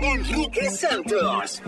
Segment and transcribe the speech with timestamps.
[0.00, 1.62] Enrique Santos.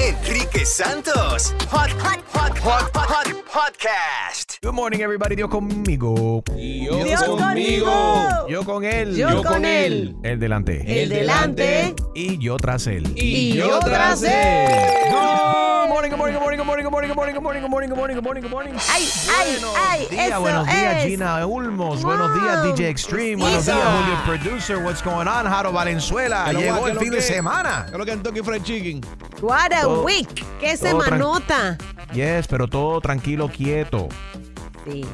[0.00, 1.54] Enrique Santos.
[1.70, 4.58] Hot, hot, hot, hot, hot, podcast.
[4.62, 5.34] Good morning, everybody.
[5.36, 6.42] Dios conmigo.
[6.56, 8.48] Yo Dios conmigo.
[8.48, 9.16] Yo con él.
[9.16, 10.16] Yo, con él.
[10.22, 11.02] El delante.
[11.02, 11.94] El delante.
[12.14, 13.12] Y yo tras él.
[13.16, 14.68] Y yo tras él.
[15.84, 17.70] Good morning, good morning, good morning, good morning, good morning, good morning, good morning, good
[17.70, 18.74] morning, good morning, good morning, good morning.
[18.90, 19.08] Ay,
[19.38, 20.06] ay, ay.
[20.10, 21.04] Días, eso buenos días, es.
[21.04, 22.02] Gina Ulmos.
[22.02, 22.16] Wow.
[22.16, 23.36] Buenos días, DJ Extreme.
[23.42, 24.78] Buenos días, Julio Producer.
[24.78, 25.46] What's going on?
[25.46, 26.44] Jaro Valenzuela.
[26.46, 27.22] ¿Qué lo Llegó el fin de que?
[27.64, 27.86] Semana.
[27.86, 29.00] ¿Qué es lo Kentucky Fried Chicken?
[29.42, 30.44] What a Todo- week.
[30.60, 31.76] Qué semanota.
[32.12, 34.08] Yes, pero todo tranquilo, quieto.
[34.84, 35.04] Sí.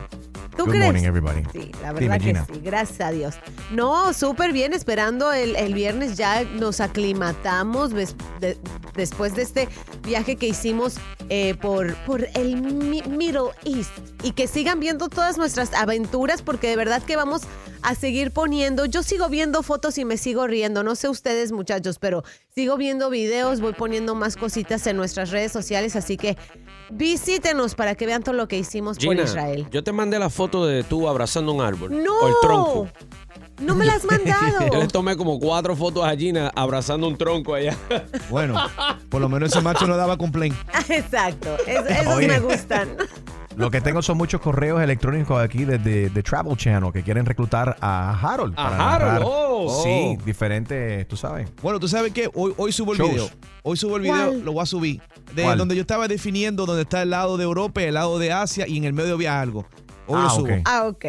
[0.57, 0.85] ¿Tú Good crees?
[0.85, 1.43] morning, everybody.
[1.53, 2.47] Sí, la Dime, verdad que Gina.
[2.53, 3.35] sí, gracias a Dios.
[3.71, 8.59] No, súper bien, esperando el, el viernes ya nos aclimatamos ves- de-
[8.95, 9.69] después de este
[10.03, 10.97] viaje que hicimos
[11.29, 13.91] eh, por, por el Mi- Middle East
[14.23, 17.43] y que sigan viendo todas nuestras aventuras porque de verdad que vamos
[17.83, 18.85] a seguir poniendo.
[18.85, 22.25] Yo sigo viendo fotos y me sigo riendo, no sé ustedes muchachos, pero
[22.55, 26.37] sigo viendo videos, voy poniendo más cositas en nuestras redes sociales, así que
[26.91, 29.67] visítenos para que vean todo lo que hicimos por Israel.
[29.71, 31.91] yo te mandé la foto de tú abrazando un árbol.
[32.03, 32.15] ¡No!
[32.19, 32.89] O el tronco.
[33.61, 34.71] No me la has mandado.
[34.73, 37.77] Yo le tomé como cuatro fotos a Gina abrazando un tronco allá.
[38.31, 38.55] Bueno,
[39.11, 40.57] por lo menos ese macho no daba complaint.
[40.89, 41.57] Exacto.
[41.67, 42.27] Es- esos Oye.
[42.29, 42.89] me gustan.
[43.57, 47.77] Lo que tengo son muchos correos electrónicos aquí desde de Travel Channel que quieren reclutar
[47.83, 48.55] a Harold.
[48.57, 49.83] A para Harold, oh.
[49.83, 51.51] Sí, diferentes, tú sabes.
[51.61, 53.11] Bueno, tú sabes que hoy, hoy subo el Shows.
[53.11, 53.29] video.
[53.63, 54.41] Hoy subo el video, ¿Cuál?
[54.45, 55.03] lo voy a subir.
[55.35, 55.59] De ¿Cuál?
[55.59, 58.79] donde yo estaba definiendo dónde está el lado de Europa, el lado de Asia y
[58.79, 59.67] en el medio había algo.
[60.11, 60.45] Hoy Ah, lo subo.
[60.45, 60.61] ok.
[60.65, 61.05] Ah, ok.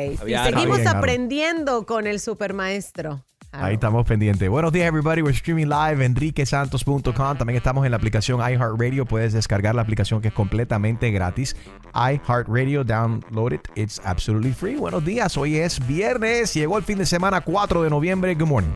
[0.45, 3.23] Seguimos bien, aprendiendo con el supermaestro.
[3.53, 4.47] Ahí estamos pendientes.
[4.49, 5.21] Buenos días, everybody.
[5.21, 7.37] We're streaming live enriquesantos.com.
[7.37, 9.05] También estamos en la aplicación iHeartRadio.
[9.05, 11.57] Puedes descargar la aplicación que es completamente gratis.
[11.93, 13.61] iHeartRadio, download it.
[13.75, 14.75] It's absolutely free.
[14.77, 15.35] Buenos días.
[15.35, 16.53] Hoy es viernes.
[16.53, 18.35] Llegó el fin de semana 4 de noviembre.
[18.35, 18.75] Good morning.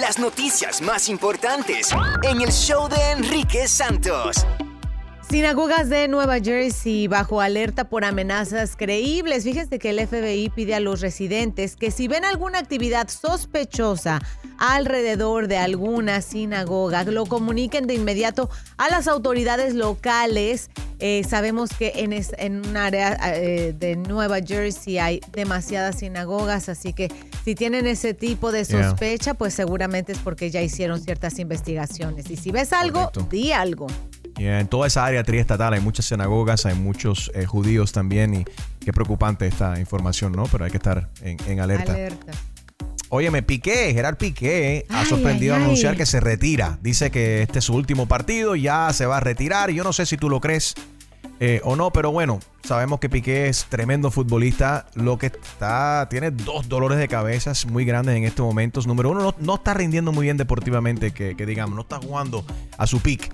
[0.00, 1.90] Las noticias más importantes
[2.24, 4.44] en el show de Enrique Santos.
[5.34, 9.42] Sinagogas de Nueva Jersey bajo alerta por amenazas creíbles.
[9.42, 14.20] Fíjense que el FBI pide a los residentes que si ven alguna actividad sospechosa
[14.58, 20.70] alrededor de alguna sinagoga, lo comuniquen de inmediato a las autoridades locales.
[21.00, 26.68] Eh, sabemos que en, es- en un área eh, de Nueva Jersey hay demasiadas sinagogas,
[26.68, 27.10] así que
[27.44, 28.88] si tienen ese tipo de Yeah.
[28.90, 32.30] sospecha, pues seguramente es porque ya hicieron ciertas investigaciones.
[32.30, 33.26] Y si ves algo, Correcto.
[33.28, 33.88] di algo.
[34.36, 38.44] Y en toda esa área triestatal hay muchas sinagogas, hay muchos eh, judíos también y
[38.84, 40.44] qué preocupante esta información, ¿no?
[40.44, 41.92] Pero hay que estar en, en alerta.
[41.92, 42.32] Alerta.
[43.10, 45.98] Óyeme, Piqué, Gerard Piqué ha sorprendido ay, a anunciar ay.
[45.98, 46.78] que se retira.
[46.82, 49.70] Dice que este es su último partido, ya se va a retirar.
[49.70, 50.74] Yo no sé si tú lo crees
[51.38, 54.86] eh, o no, pero bueno, sabemos que Piqué es tremendo futbolista.
[54.94, 58.86] Lo que está, tiene dos dolores de cabeza muy grandes en estos momentos.
[58.86, 62.44] Número uno, no, no está rindiendo muy bien deportivamente, que, que digamos, no está jugando
[62.78, 63.32] a su pick.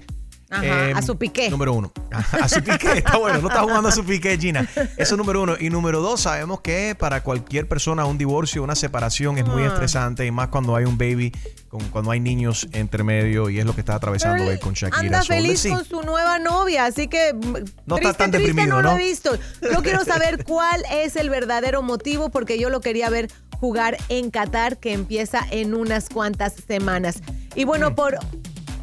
[0.50, 1.48] Ajá, Eh, a su piqué.
[1.48, 1.92] Número uno.
[2.32, 3.38] A su piqué, está bueno.
[3.40, 4.68] No está jugando a su piqué, Gina.
[4.96, 5.54] Eso es número uno.
[5.58, 9.68] Y número dos, sabemos que para cualquier persona un divorcio, una separación es muy Ah.
[9.68, 10.26] estresante.
[10.26, 11.32] Y más cuando hay un baby,
[11.68, 13.48] con- cuando hay niños entre medio.
[13.48, 14.98] Y es lo que está atravesando Pero él con Shakira.
[14.98, 17.40] Anda feliz con su nueva novia, así que mm,
[17.86, 18.98] No está triste, tan triste deprimido, no lo ¿no?
[18.98, 19.30] he visto.
[19.62, 23.30] Yo quiero saber cuál es el verdadero motivo porque yo lo quería ver
[23.60, 27.20] jugar en Qatar que empieza en unas cuantas semanas.
[27.54, 27.68] Y Mm.
[27.68, 28.18] bueno, por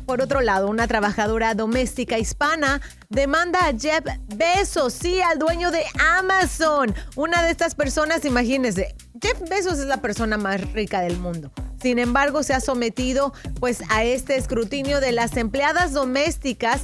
[0.08, 4.06] por otro lado, una trabajadora doméstica hispana demanda a Jeff
[4.36, 6.96] Bezos, sí, al dueño de Amazon.
[7.18, 11.52] Una de estas personas, imagínense, Jeff Bezos es la persona más rica del mundo.
[11.82, 16.84] Sin embargo, se ha sometido pues a este escrutinio de las empleadas domésticas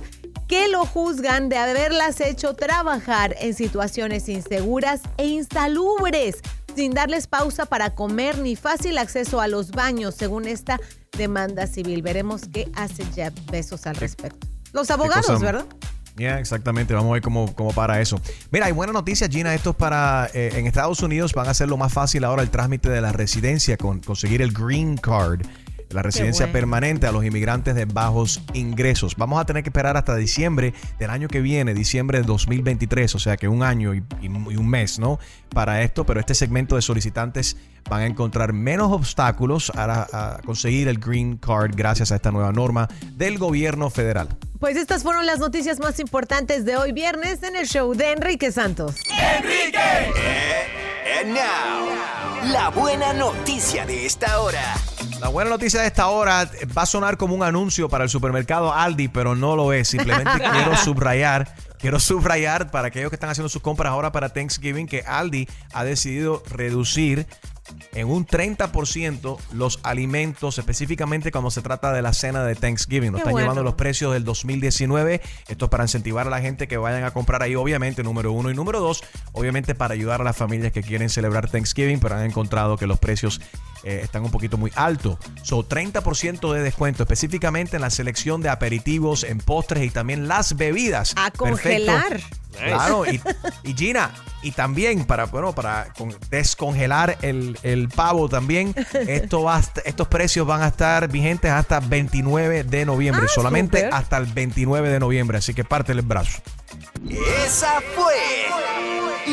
[0.50, 6.42] que lo juzgan de haberlas hecho trabajar en situaciones inseguras e insalubres,
[6.76, 10.80] sin darles pausa para comer ni fácil acceso a los baños, según esta
[11.18, 12.02] demanda civil.
[12.02, 14.48] Veremos qué hace Jeff Bezos al respecto.
[14.72, 15.66] Los abogados, ¿verdad?
[16.16, 16.94] Ya, exactamente.
[16.94, 18.20] Vamos a ver cómo, cómo para eso.
[18.52, 19.54] Mira, hay buena noticia, Gina.
[19.56, 20.30] Esto es para.
[20.34, 23.78] eh, en Estados Unidos van a hacerlo más fácil ahora el trámite de la residencia,
[23.78, 25.42] con conseguir el Green Card,
[25.94, 26.54] la residencia bueno.
[26.54, 29.16] permanente a los inmigrantes de bajos ingresos.
[29.18, 33.20] Vamos a tener que esperar hasta diciembre del año que viene, diciembre de 2023, o
[33.20, 35.20] sea que un año y, y- y un mes, ¿no?
[35.54, 37.58] Para esto, pero este segmento de solicitantes
[37.90, 40.08] van a encontrar menos obstáculos a,
[40.38, 44.30] a conseguir el Green Card gracias a esta nueva norma del gobierno federal.
[44.60, 48.52] Pues estas fueron las noticias más importantes de hoy viernes en el show de Enrique
[48.52, 48.96] Santos.
[51.06, 54.74] And now, la buena noticia de esta hora.
[55.20, 58.74] La buena noticia de esta hora va a sonar como un anuncio para el supermercado
[58.74, 59.90] Aldi, pero no lo es.
[59.90, 64.88] Simplemente quiero subrayar, quiero subrayar para aquellos que están haciendo sus compras ahora para Thanksgiving
[64.88, 67.28] que Aldi ha decidido reducir
[67.94, 73.12] en un 30% los alimentos, específicamente cuando se trata de la cena de Thanksgiving.
[73.12, 73.46] Nos Qué están bueno.
[73.46, 75.22] llevando los precios del 2019.
[75.48, 78.50] Esto es para incentivar a la gente que vayan a comprar ahí, obviamente, número uno.
[78.50, 82.26] Y número dos, obviamente para ayudar a las familias que quieren celebrar Thanksgiving, pero han
[82.26, 83.42] encontrado que los precios
[83.84, 85.18] eh, están un poquito muy altos.
[85.44, 90.56] So, 30% de descuento, específicamente en la selección de aperitivos, en postres y también las
[90.56, 91.14] bebidas.
[91.18, 91.92] A Perfecto.
[92.58, 93.22] Claro, y,
[93.64, 94.12] y Gina,
[94.42, 98.74] y también para, bueno, para con- descongelar el, el pavo también,
[99.08, 104.18] esto va estos precios van a estar vigentes hasta 29 de noviembre, Ah, solamente hasta
[104.18, 106.42] el 29 de noviembre, así que parte el brazo.
[107.46, 108.14] Esa fue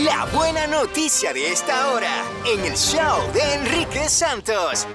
[0.04, 4.86] la buena noticia de esta hora en el show de Enrique Santos.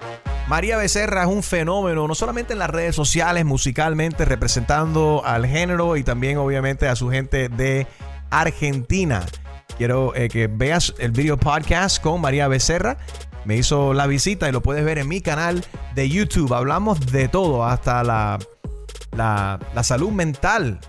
[0.48, 5.98] María Becerra es un fenómeno, no solamente en las redes sociales, musicalmente, representando al género
[5.98, 7.88] y también obviamente a su gente de
[8.40, 9.26] Argentina.
[9.78, 12.98] Quiero eh, que veas el video podcast con María Becerra.
[13.46, 16.54] Me hizo la visita y lo puedes ver en mi canal de YouTube.
[16.54, 18.40] Hablamos de todo, hasta la,
[19.16, 20.80] la, la salud mental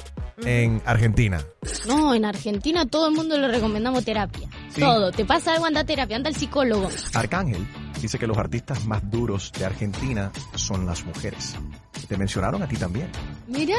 [0.44, 1.40] en Argentina.
[1.87, 4.49] No, en Argentina a todo el mundo le recomendamos terapia.
[4.70, 4.80] Sí.
[4.80, 5.12] Todo.
[5.12, 6.88] Te pasa algo, anda a terapia, anda al psicólogo.
[7.14, 7.66] Arcángel
[8.00, 11.56] dice que los artistas más duros de Argentina son las mujeres.
[12.09, 13.09] Te mencionaron a ti también.
[13.47, 13.76] Mira,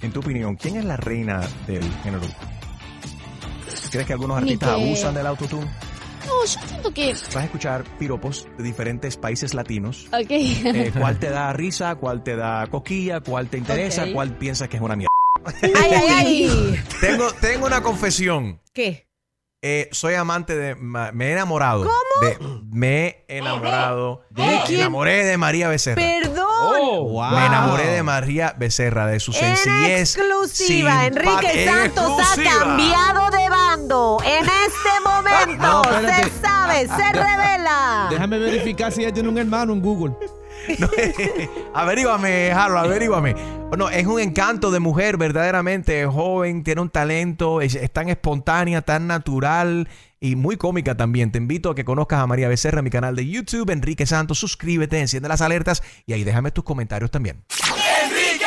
[0.00, 2.22] En tu opinión, ¿quién es la reina del género?
[3.94, 5.66] ¿Crees que algunos artistas que- abusan del autotune?
[6.26, 7.12] no, yo siento que.
[7.12, 10.06] Vas a escuchar piropos de diferentes países latinos.
[10.08, 10.30] Ok.
[10.30, 11.94] Eh, ¿Cuál te da risa?
[11.96, 13.20] ¿Cuál te da cosquilla?
[13.20, 14.06] ¿Cuál te interesa?
[14.12, 15.10] ¿Cuál piensas que es una mierda?
[15.62, 16.84] Ay, ay, ay.
[17.00, 18.60] Tengo, tengo una confesión.
[18.72, 19.06] ¿Qué?
[19.60, 20.74] Eh, soy amante de.
[20.76, 21.84] Me he enamorado.
[22.20, 22.38] De,
[22.70, 24.22] me he enamorado.
[24.30, 24.80] ¿De me quién?
[24.80, 25.96] enamoré de María Becerra.
[26.02, 26.44] Perdón.
[27.12, 27.30] wow.
[27.32, 30.16] Me enamoré de María Becerra, de su En sencillez.
[30.16, 33.48] exclusiva, Enrique en Santos ha cambiado de
[34.24, 36.30] En este momento No, espérate.
[36.30, 38.06] se sabe, se revela.
[38.10, 40.14] Déjame verificar si ella tiene un hermano en Google.
[40.78, 40.88] No,
[41.74, 43.34] averígame, Harold, averígame.
[43.76, 48.08] No, es un encanto de mujer, verdaderamente es joven, tiene un talento, es, es tan
[48.08, 49.88] espontánea, tan natural
[50.20, 51.30] y muy cómica también.
[51.32, 54.38] Te invito a que conozcas a María Becerra en mi canal de YouTube, Enrique Santos.
[54.38, 57.44] Suscríbete, enciende las alertas y ahí déjame tus comentarios también.
[58.06, 58.46] Enrique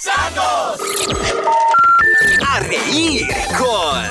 [0.00, 0.80] Santos.
[2.54, 3.26] A reír
[3.58, 4.02] con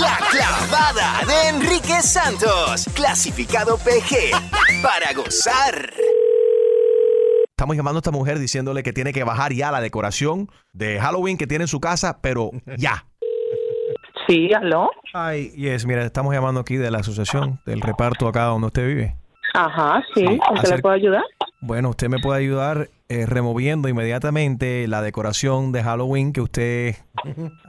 [0.00, 2.86] La Clavada de Enrique Santos.
[2.94, 4.30] Clasificado PG.
[4.82, 5.90] Para gozar.
[7.50, 11.36] Estamos llamando a esta mujer diciéndole que tiene que bajar ya la decoración de Halloween
[11.36, 13.06] que tiene en su casa, pero ya.
[14.26, 14.90] Sí, aló.
[15.12, 19.16] Ay, yes, mira, estamos llamando aquí de la asociación del reparto acá donde usted vive.
[19.54, 20.24] Ajá, sí.
[20.24, 21.22] ¿Usted Acer- le puede ayudar?
[21.60, 26.96] Bueno, usted me puede ayudar eh, removiendo inmediatamente la decoración de Halloween que usted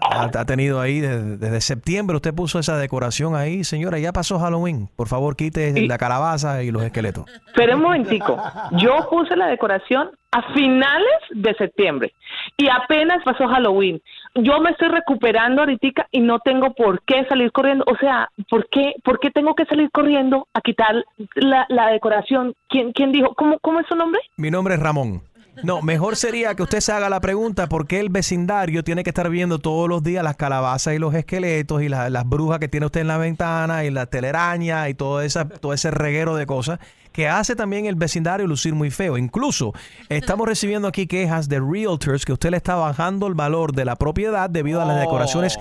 [0.01, 2.15] ha, ha tenido ahí desde, desde septiembre.
[2.15, 3.99] Usted puso esa decoración ahí, señora.
[3.99, 4.89] Ya pasó Halloween.
[4.95, 7.25] Por favor, quite la calabaza y los esqueletos.
[7.47, 8.41] Espera un momentico.
[8.71, 12.13] Yo puse la decoración a finales de septiembre
[12.57, 14.01] y apenas pasó Halloween.
[14.35, 17.85] Yo me estoy recuperando ahorita y no tengo por qué salir corriendo.
[17.87, 21.03] O sea, ¿por qué, por qué tengo que salir corriendo a quitar
[21.35, 22.53] la, la decoración?
[22.69, 23.33] ¿Quién, ¿Quién dijo?
[23.35, 24.19] ¿Cómo, ¿Cómo es su nombre?
[24.35, 25.21] Mi nombre es Ramón.
[25.63, 29.09] No, mejor sería que usted se haga la pregunta por qué el vecindario tiene que
[29.09, 32.67] estar viendo todos los días las calabazas y los esqueletos y la- las brujas que
[32.67, 36.45] tiene usted en la ventana y la telaraña y todo, esa, todo ese reguero de
[36.45, 36.79] cosas
[37.17, 39.17] que hace también el vecindario lucir muy feo.
[39.17, 39.73] Incluso
[40.07, 43.95] estamos recibiendo aquí quejas de realtors que usted le está bajando el valor de la
[43.95, 45.57] propiedad debido a las decoraciones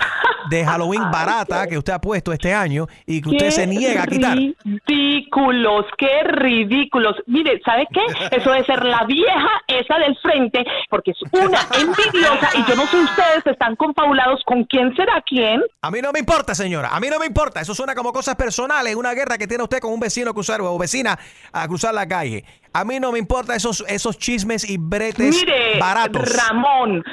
[0.51, 4.07] de Halloween barata que usted ha puesto este año y que usted se niega a
[4.07, 4.37] quitar.
[4.37, 7.15] Ridículos, qué ridículos.
[7.25, 8.01] Mire, ¿sabe qué?
[8.35, 12.85] Eso debe ser la vieja esa del frente, porque es una envidiosa y yo no
[12.85, 15.61] sé ustedes están confabulados con quién será quién.
[15.81, 16.89] A mí no me importa, señora.
[16.89, 17.61] A mí no me importa.
[17.61, 18.95] Eso suena como cosas personales.
[18.95, 21.17] Una guerra que tiene usted con un vecino a cruzar o vecina
[21.51, 22.43] a cruzar la calle.
[22.73, 26.35] A mí no me importa esos, esos chismes y bretes Mire, baratos.
[26.35, 27.03] Ramón,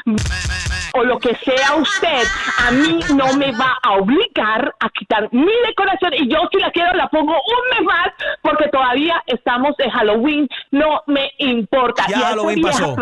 [0.95, 2.23] o lo que sea usted,
[2.59, 6.71] a mí no me va a obligar a quitar mi decoración y yo si la
[6.71, 8.09] quiero la pongo un mes más
[8.43, 12.07] porque todavía estamos en Halloween, no me importa.
[12.09, 12.97] Ya Y Halloween pasó.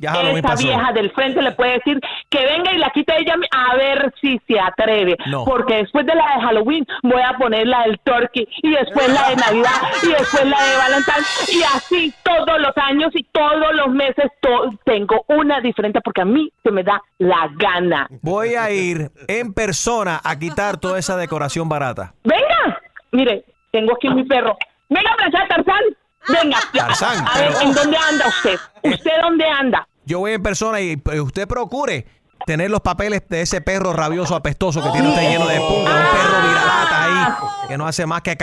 [0.00, 0.66] Ya Halloween esa pasó.
[0.66, 4.40] vieja del frente le puede decir que venga y la quite ella a ver si
[4.48, 5.16] se atreve.
[5.26, 5.44] No.
[5.44, 9.28] Porque después de la de Halloween voy a poner la del turkey y después la
[9.30, 9.70] de Navidad
[10.02, 14.70] y después la de Valentine y así todos los años y todos los meses to-
[14.84, 18.06] tengo una diferente porque a mí se me da la gana.
[18.22, 22.14] Voy a ir en persona a quitar toda esa decoración barata.
[22.24, 22.80] Venga,
[23.12, 24.56] mire, tengo aquí mi perro.
[24.88, 25.82] Venga, Francia Tarzán.
[26.28, 28.58] Venga, Tarzán, a, a ver, ¿en dónde anda usted?
[28.82, 29.86] ¿Usted dónde anda?
[30.10, 32.04] Yo voy en persona y pues, usted procure
[32.44, 36.18] tener los papeles de ese perro rabioso apestoso que tiene usted lleno de punta, un
[36.18, 38.36] perro viralata ahí que no hace más que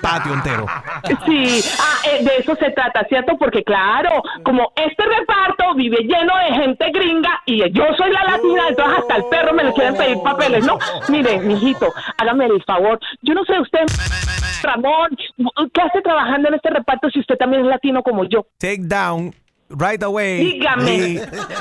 [0.00, 0.64] patio entero.
[1.26, 3.36] Sí, ah, eh, de eso se trata, ¿cierto?
[3.38, 8.68] Porque claro, como este reparto vive lleno de gente gringa y yo soy la latina,
[8.70, 10.78] entonces hasta el perro me le quieren pedir papeles, ¿no?
[11.10, 12.98] Mire, mijito, hágame el favor.
[13.20, 13.84] Yo no sé usted,
[14.62, 15.14] Ramón,
[15.74, 18.46] ¿qué hace trabajando en este reparto si usted también es latino como yo?
[18.58, 19.34] Take down
[19.70, 21.18] right away Dígame.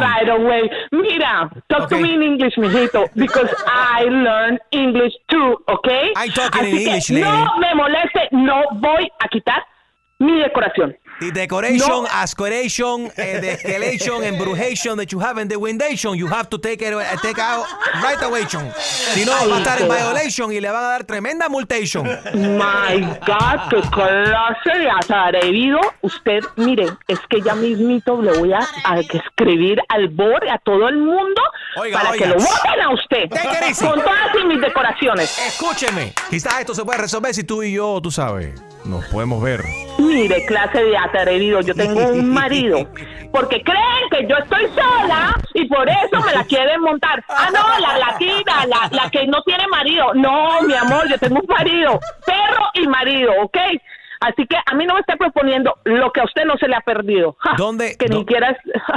[0.00, 0.62] right away.
[0.92, 2.02] Mira, talk to Okay.
[2.02, 5.88] me in English, mijito, because I learn English too, ¿ok?
[6.16, 7.60] I Así in que English, no lady.
[7.60, 9.62] me moleste, no voy a quitar
[10.18, 10.96] mi decoración.
[11.18, 12.06] The decoration, No.
[12.06, 16.58] ascoration, eh, the escalation, and brujation that you have in the windation, you have to
[16.58, 17.64] take it, eh, take out
[18.02, 18.44] right away.
[18.46, 22.04] Si no, va a estar en violation y le van a dar tremenda multation.
[22.34, 25.80] My God, qué clase de atrevido.
[26.02, 30.86] Usted, mire, es que ya mismito le voy a, a escribir al borde a todo
[30.88, 31.40] el mundo
[31.76, 32.24] Oiga, para oiga.
[32.26, 33.30] que lo voten a usted.
[33.80, 35.38] Con todas mis decoraciones.
[35.38, 38.52] Escúcheme, quizás esto se puede resolver si tú y yo, tú sabes,
[38.84, 39.62] nos podemos ver.
[39.98, 42.88] Mire, clase de atrevido, yo tengo un marido.
[43.32, 47.22] Porque creen que yo estoy sola y por eso me la quieren montar.
[47.28, 50.14] Ah, no, la latina, la, la que no tiene marido.
[50.14, 51.98] No, mi amor, yo tengo un marido.
[52.24, 53.56] Perro y marido, ¿ok?
[54.20, 56.76] Así que a mí no me está proponiendo lo que a usted no se le
[56.76, 57.36] ha perdido.
[57.40, 58.56] Ja, ¿Dónde- Que ni es,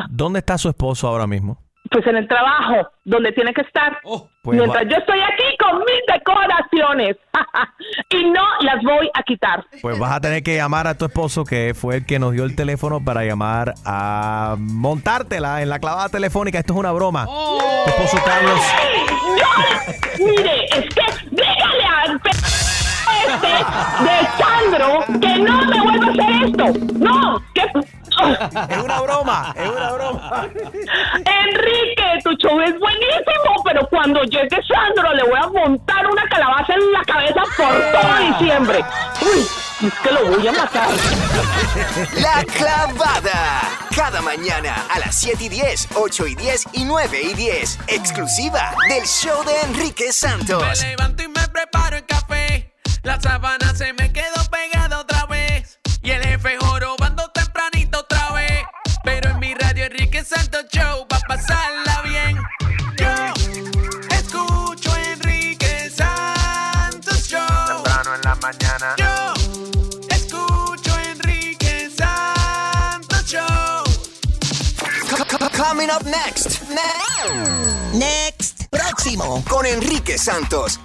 [0.10, 1.58] ¿Dónde está su esposo ahora mismo?
[1.91, 3.98] Pues en el trabajo, donde tiene que estar.
[4.01, 7.17] pues Mientras va- yo estoy aquí con mis decoraciones.
[8.10, 9.65] y no las voy a quitar.
[9.81, 12.43] Pues vas a tener que llamar a tu esposo, que fue el que nos dio
[12.43, 16.60] el teléfono para llamar a montártela en la clavada telefónica.
[16.60, 17.25] Esto es una broma.
[17.25, 18.60] Tu esposo Carlos.
[20.19, 20.25] ¡No!
[20.25, 23.48] Mire, es que dígale al pe- este
[24.03, 26.96] de Sandro que no me vuelva a hacer esto.
[27.00, 27.62] No, que
[28.70, 30.50] Es una broma, es una broma.
[31.16, 36.74] Enrique, tu show es buenísimo, pero cuando llegue Sandro le voy a montar una calabaza
[36.74, 38.84] en la cabeza por todo diciembre.
[39.22, 40.89] Uy, es que lo voy a matar.
[42.22, 43.62] La clavada.
[43.96, 47.80] Cada mañana a las 7 y 10, 8 y 10 y 9 y 10.
[47.88, 50.63] Exclusiva del show de Enrique Santos.
[50.82, 52.74] Me levanto y me preparo el café.
[53.04, 54.49] La sábana se me quedó
[75.60, 76.62] Coming up next.
[77.94, 78.68] Next.
[78.72, 79.44] Próximo.
[79.50, 80.80] Con Enrique Santos.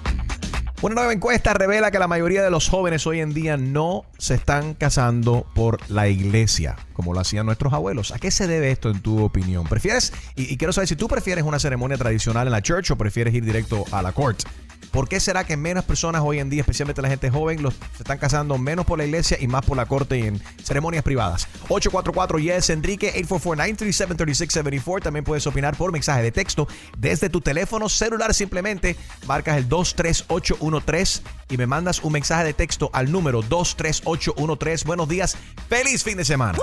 [0.83, 4.35] Una nueva encuesta revela que la mayoría de los jóvenes hoy en día no se
[4.35, 8.11] están casando por la iglesia, como lo hacían nuestros abuelos.
[8.11, 9.65] ¿A qué se debe esto en tu opinión?
[9.69, 12.99] ¿Prefieres, y, y quiero saber si tú prefieres una ceremonia tradicional en la church o
[12.99, 14.45] prefieres ir directo a la corte?
[14.95, 18.17] ¿Por qué será que menos personas hoy en día, especialmente la gente joven, se están
[18.17, 21.49] casando menos por la iglesia y más por la corte y en ceremonias privadas?
[21.69, 25.03] 844 Yes Enrique 844-937-3674.
[25.03, 28.33] También puedes opinar por mensaje de texto desde tu teléfono celular.
[28.35, 28.95] Simplemente
[29.27, 34.85] marcas el 23813 y me mandas un mensaje de texto al número 23813.
[34.85, 35.37] Buenos días.
[35.69, 36.57] Feliz fin de semana.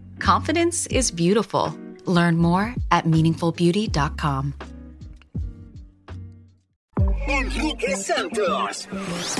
[0.21, 1.73] Confidence is beautiful.
[2.05, 4.53] Learn more at meaningfulbeauty.com.
[7.27, 8.87] Enrique Santos.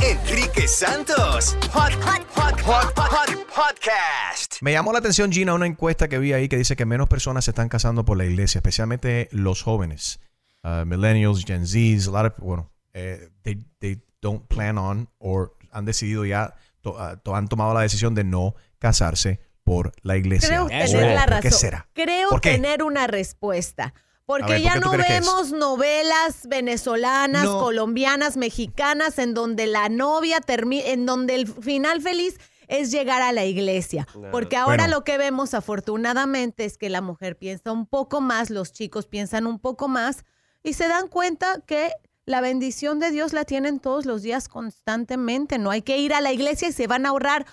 [0.01, 1.55] Enrique Santos.
[1.73, 4.61] Hot, hot, hot, hot, hot, podcast.
[4.61, 7.45] Me llamó la atención, Gina, una encuesta que vi ahí que dice que menos personas
[7.45, 10.19] se están casando por la iglesia, especialmente los jóvenes.
[10.63, 15.55] Uh, millennials, Gen Zs, a lot of, bueno, eh, they, they don't plan on or
[15.71, 19.39] han decidido ya, to- to- han tomado la decisión de no casarse
[19.71, 20.47] por la iglesia.
[20.49, 21.51] Creo ¿Por tener la qué razón.
[21.53, 21.87] será?
[21.93, 22.51] Creo ¿Por qué?
[22.51, 23.93] tener una respuesta.
[24.25, 27.59] Porque A ver, ¿por ya qué no vemos novelas venezolanas, No.
[27.59, 33.31] colombianas, mexicanas, en donde la novia termina, en donde el final feliz es llegar a
[33.31, 34.05] la iglesia.
[34.31, 34.97] Porque ahora Bueno.
[34.97, 39.47] lo que vemos afortunadamente es que la mujer piensa un poco más, los chicos piensan
[39.47, 40.25] un poco más
[40.63, 41.91] y se dan cuenta que
[42.25, 45.57] la bendición de Dios la tienen todos los días constantemente.
[45.57, 47.45] No hay que ir a la iglesia y se van a ahorrar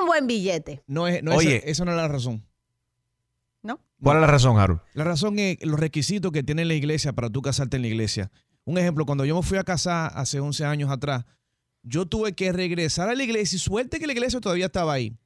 [0.00, 0.82] un buen billete.
[0.86, 1.56] No es, no Oye.
[1.56, 2.44] esa, esa no es la razón.
[4.02, 4.80] ¿Cuál es la razón, Harold?
[4.94, 8.32] La razón es los requisitos que tiene la iglesia para tú casarte en la iglesia.
[8.64, 11.24] Un ejemplo, cuando yo me fui a casar hace 11 años atrás,
[11.84, 15.16] yo tuve que regresar a la iglesia y suerte que la iglesia todavía estaba ahí.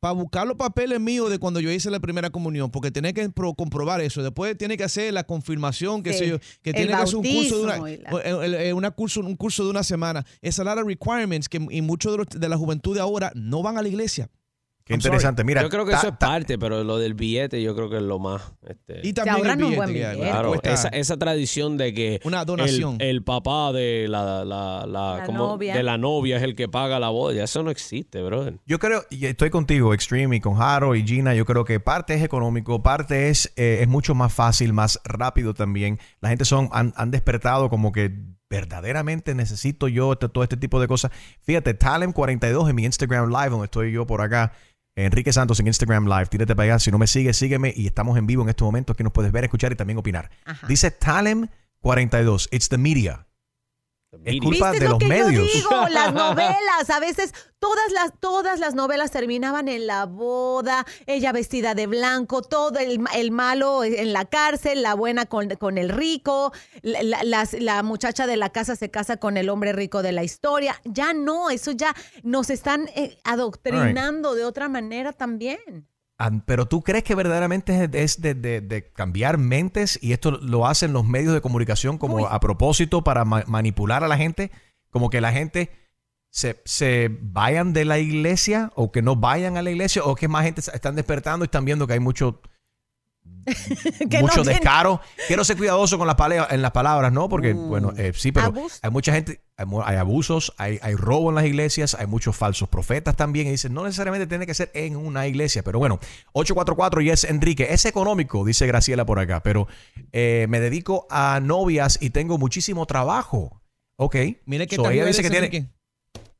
[0.00, 3.28] Para buscar los papeles míos de cuando yo hice la primera comunión, porque tenía que
[3.28, 4.22] pro- comprobar eso.
[4.22, 6.18] Después tiene que hacer la confirmación, que Sí.
[6.20, 7.76] sé yo, que El tiene que hacer un curso de una,
[8.24, 10.24] el- el- una curso, un curso de una semana.
[10.40, 13.62] Esa lot of requirements que y muchos de, los- de la juventud de ahora no
[13.62, 14.30] van a la iglesia.
[14.84, 15.10] Qué I'm sorry.
[15.14, 15.44] interesante.
[15.44, 17.88] Mira, yo creo que ta- eso es ta- parte, pero lo del billete yo creo
[17.90, 18.42] que es lo más.
[18.68, 20.16] este, Y también el billete buen billete.
[20.18, 22.96] Claro, esa, esa tradición de que Una donación.
[23.00, 25.74] El, el papá de la, la, la- La como- novia.
[25.76, 27.34] de la novia es el que paga la boda.
[27.34, 28.58] Ya Eso no existe, brother.
[28.66, 32.14] Yo creo, y estoy contigo, Extreme, y con Harold y Gina, yo creo que parte
[32.14, 35.98] es económico, parte es, eh, es mucho más fácil, más rápido también.
[36.20, 38.12] La gente son, han, han despertado como que
[38.50, 41.12] verdaderamente necesito yo este- todo este tipo de cosas.
[41.42, 44.52] Fíjate, Talent42 en mi Instagram Live, donde estoy yo por acá.
[44.96, 46.78] Enrique Santos en Instagram Live, tírate para allá.
[46.80, 48.92] Si no me sigues, sígueme y estamos en vivo en este momento.
[48.92, 50.30] Aquí nos puedes ver, escuchar y también opinar.
[50.44, 50.66] Ajá.
[50.66, 53.26] Dice Talent42, it's the media.
[54.24, 55.32] Es culpa ¿Viste de lo los que medios.
[55.32, 55.70] yo digo?
[55.90, 61.74] Las novelas, a veces todas las, todas las novelas terminaban en la boda, ella vestida
[61.76, 65.90] de blanco, todo el, ma- el malo en la cárcel, la buena con, con el
[65.90, 70.24] rico, la, la muchacha de la casa se casa con el hombre rico de la
[70.24, 70.80] historia.
[70.84, 71.94] Ya no, eso ya
[72.24, 75.86] nos están eh, adoctrinando de otra manera también.
[76.46, 80.92] Pero tú crees que verdaderamente es de, de- de cambiar mentes y esto lo hacen
[80.92, 82.24] los medios de comunicación como Uy.
[82.28, 84.50] a propósito para ma- manipular a la gente,
[84.90, 85.70] como que la gente
[86.30, 90.28] se, se vayan de la iglesia o que no vayan a la iglesia o que
[90.28, 92.40] más gente están despertando y están viendo que hay mucho
[94.10, 95.00] Que no mucho tiene- descaro.
[95.26, 97.28] Quiero ser cuidadoso con las palabras, en las palabras, ¿no?
[97.28, 101.44] Porque, bueno, eh, sí, pero hay mucha gente, hay, abusos, hay, hay robo en las
[101.44, 103.46] iglesias, hay muchos falsos profetas también.
[103.48, 105.62] Y dicen, no necesariamente tiene que ser en una iglesia.
[105.62, 105.98] Pero bueno,
[106.32, 107.68] 844 y es Enrique.
[107.70, 109.68] Es económico, dice Graciela por acá, pero
[110.12, 113.62] eh, me dedico a novias y tengo muchísimo trabajo.
[113.96, 114.16] Ok.
[114.46, 115.46] Mira que So, ella dice que tiene.
[115.46, 115.68] Enrique.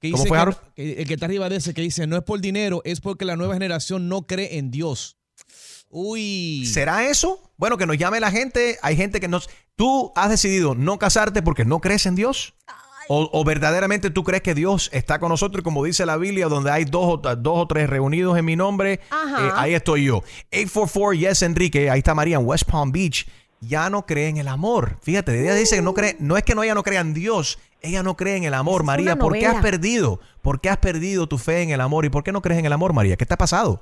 [0.00, 2.22] Que ¿Cómo dice fue, que el que está arriba de ese que dice no es
[2.22, 5.18] por dinero, es porque la nueva generación no cree en Dios.
[5.90, 6.66] Uy.
[6.66, 7.40] ¿Será eso?
[7.57, 8.79] Bueno, que nos llame la gente.
[8.83, 9.50] Hay gente que nos...
[9.76, 12.55] ¿Tú has decidido no casarte porque no crees en Dios?
[13.09, 15.62] O, o verdaderamente tú crees que Dios está con nosotros?
[15.62, 18.55] Y como dice la Biblia, donde hay dos o, dos o tres reunidos en mi
[18.55, 19.48] nombre, Ajá.
[19.48, 20.18] eh, ahí estoy yo.
[20.53, 21.90] 844, yes, Enrique.
[21.90, 23.26] Ahí está María en West Palm Beach.
[23.61, 24.96] Ya no cree en el amor.
[25.03, 27.59] Fíjate, ella dice que no cree, no es que no ella no crea en Dios,
[27.83, 28.83] ella no cree en el amor.
[28.83, 30.20] Es María, ¿por qué has perdido?
[30.40, 32.05] ¿Por qué has perdido tu fe en el amor?
[32.05, 33.16] ¿Y por qué no crees en el amor, María?
[33.16, 33.81] ¿Qué te ha pasado?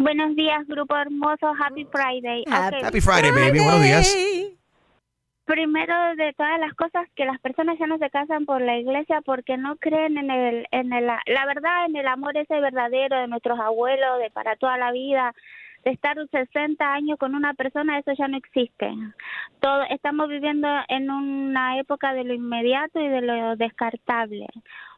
[0.00, 1.52] Buenos días, grupo hermoso.
[1.62, 2.42] Happy Friday.
[2.50, 3.60] Happy Friday, baby.
[3.60, 4.16] Buenos días.
[5.44, 9.20] Primero de todas las cosas, que las personas ya no se casan por la iglesia
[9.20, 13.28] porque no creen en el, en el, la verdad, en el amor ese verdadero de
[13.28, 15.34] nuestros abuelos, de para toda la vida,
[15.84, 18.90] de estar 60 años con una persona, eso ya no existe.
[19.60, 24.46] Todo, estamos viviendo en una época de lo inmediato y de lo descartable.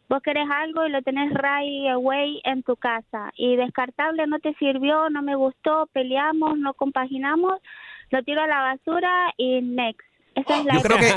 [0.08, 4.54] Vos querés algo y lo tenés right away en tu casa y descartable no te
[4.54, 7.54] sirvió, no me gustó, peleamos, no compaginamos,
[8.10, 10.00] lo tiro a la basura y next.
[10.34, 11.12] Esa es la Yo creo que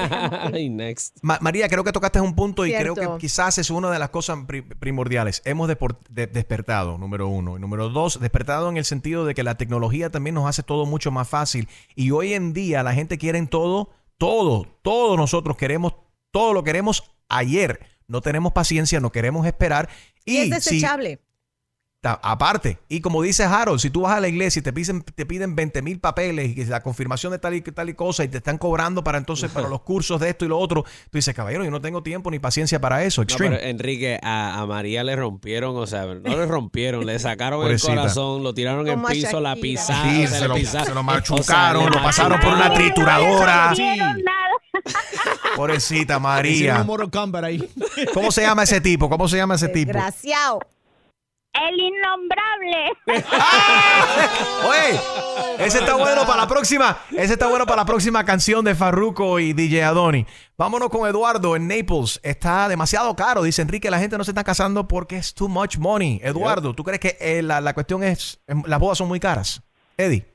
[0.58, 1.18] Ay, next.
[1.22, 2.96] Ma- María, creo que tocaste un punto y Cierto.
[2.96, 5.42] creo que quizás es una de las cosas pri- primordiales.
[5.46, 7.56] Hemos de- despertado, número uno.
[7.58, 10.86] Y número dos, despertado en el sentido de que la tecnología también nos hace todo
[10.86, 11.70] mucho más fácil.
[11.96, 15.96] Y hoy en día la gente quiere en todo, todo, todos nosotros queremos,
[16.32, 17.80] todo lo queremos ayer.
[18.08, 19.90] No tenemos paciencia, no queremos esperar.
[20.26, 21.20] Y es desechable.
[22.14, 25.26] Aparte, y como dice Harold, si tú vas a la iglesia y te piden, te
[25.26, 28.38] piden 20 mil papeles y la confirmación de tal y tal y cosa y te
[28.38, 31.64] están cobrando para entonces para los cursos de esto y lo otro, tú dices, caballero,
[31.64, 33.22] yo no tengo tiempo ni paciencia para eso.
[33.22, 33.56] No, Extreme.
[33.58, 37.80] pero Enrique, a, a María le rompieron, o sea, no le rompieron, le sacaron el
[37.82, 40.88] corazón, lo tiraron en piso, la pisaron, Sí, se, lo- pisaron.
[40.88, 43.70] se lo O sea, machucaron, lo pasaron por una trituradora.
[43.72, 44.46] No vieron nada.
[45.56, 46.86] Pobrecita María.
[48.14, 49.10] ¿Cómo se llama ese tipo?
[49.10, 49.94] ¿Cómo se llama ese tipo?
[49.94, 50.60] Desgraciado.
[51.62, 52.92] El innombrable.
[54.68, 55.00] Oye,
[55.60, 56.98] ese está bueno para la próxima.
[57.12, 60.26] Ese está bueno para la próxima canción de Farruko y DJ Adoni.
[60.58, 62.20] Vámonos con Eduardo en Naples.
[62.24, 63.90] Está demasiado caro, dice Enrique.
[63.90, 66.20] La gente no se está casando porque es too much money.
[66.24, 69.64] Eduardo, ¿tú crees que eh, la, la cuestión es em, las bodas son muy caras?
[69.98, 70.26] Eddie.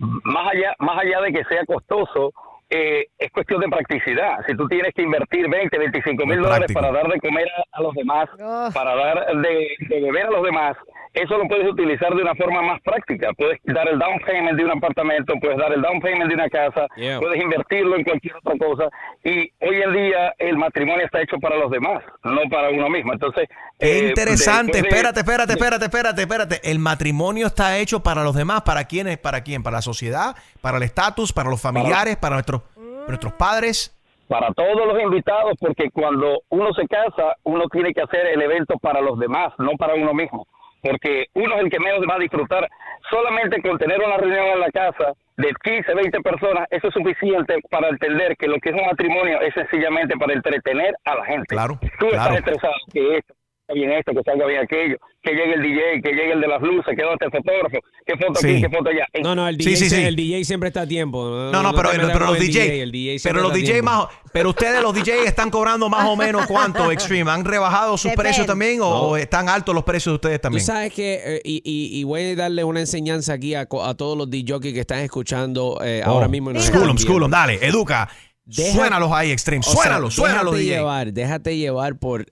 [0.00, 2.32] más allá, más allá de que sea costoso,
[2.70, 4.38] eh, es cuestión de practicidad.
[4.46, 6.80] Si tú tienes que invertir 20, 25 mil Es dólares práctico.
[6.80, 8.28] para dar de comer a, a los demás,
[8.74, 10.76] para dar de, de beber a los demás,
[11.12, 13.30] eso lo puedes utilizar de una forma más práctica.
[13.36, 16.48] Puedes dar el down payment de un apartamento, puedes dar el down payment de una
[16.48, 17.20] casa, Yeah.
[17.20, 18.88] puedes invertirlo en cualquier otra cosa.
[19.22, 23.12] Y hoy en día el matrimonio está hecho para los demás, no para uno mismo.
[23.12, 23.48] Entonces,
[23.78, 24.80] Qué eh, interesante.
[24.82, 26.60] de- Espérate, espérate, espérate, espérate, espérate.
[26.70, 28.62] El matrimonio está hecho para los demás.
[28.62, 29.18] ¿Para quiénes?
[29.18, 29.62] ¿Para quién?
[29.62, 30.34] ¿Para la sociedad?
[30.60, 31.32] ¿Para el estatus?
[31.32, 32.16] ¿Para los familiares?
[32.16, 32.62] ¿Para nuestros,
[33.08, 33.94] nuestros padres?
[34.28, 38.78] para todos los invitados, porque cuando uno se casa, uno tiene que hacer el evento
[38.78, 40.46] para los demás, no para uno mismo.
[40.82, 42.68] Porque uno es el que menos va a disfrutar.
[43.10, 47.58] Solamente con tener una reunión en la casa de 15, 20 personas, eso es suficiente
[47.70, 51.46] para entender que lo que es un matrimonio es sencillamente para entretener a la gente.
[51.54, 52.34] Claro, Tú claro.
[52.34, 53.34] estás estresado, que esto,
[53.72, 56.60] bien esto, que salga bien aquello, que llegue el DJ, que llegue el de las
[56.60, 58.46] luces, que donde el fotógrafo, que foto Sí.
[58.50, 59.06] aquí, que foto allá.
[59.22, 60.02] No, no, el DJ, sí, se- sí.
[60.02, 61.24] el DJ siempre está a tiempo.
[61.50, 63.90] No, no, pero, pero los DJ, el DJ pero los DJ tiempo.
[63.90, 68.10] más, pero ustedes los DJ están cobrando más o menos cuánto Extreme, ¿han rebajado sus
[68.10, 68.22] Depende.
[68.28, 69.16] precios también o, No.
[69.16, 70.64] están altos los precios de ustedes Tú también?
[70.64, 74.28] sabes que, eh, y, y- y voy a darle una enseñanza aquí a, todos los
[74.28, 76.50] DJ que están escuchando eh, Oh, ahora mismo.
[76.50, 78.10] y nos School 'em, school 'em, dale, educa.
[78.46, 80.76] Deja- suénalos ahí, Extreme, O sea, suénalos, suénalos, déjate DJ.
[80.76, 82.26] llevar, déjate llevar por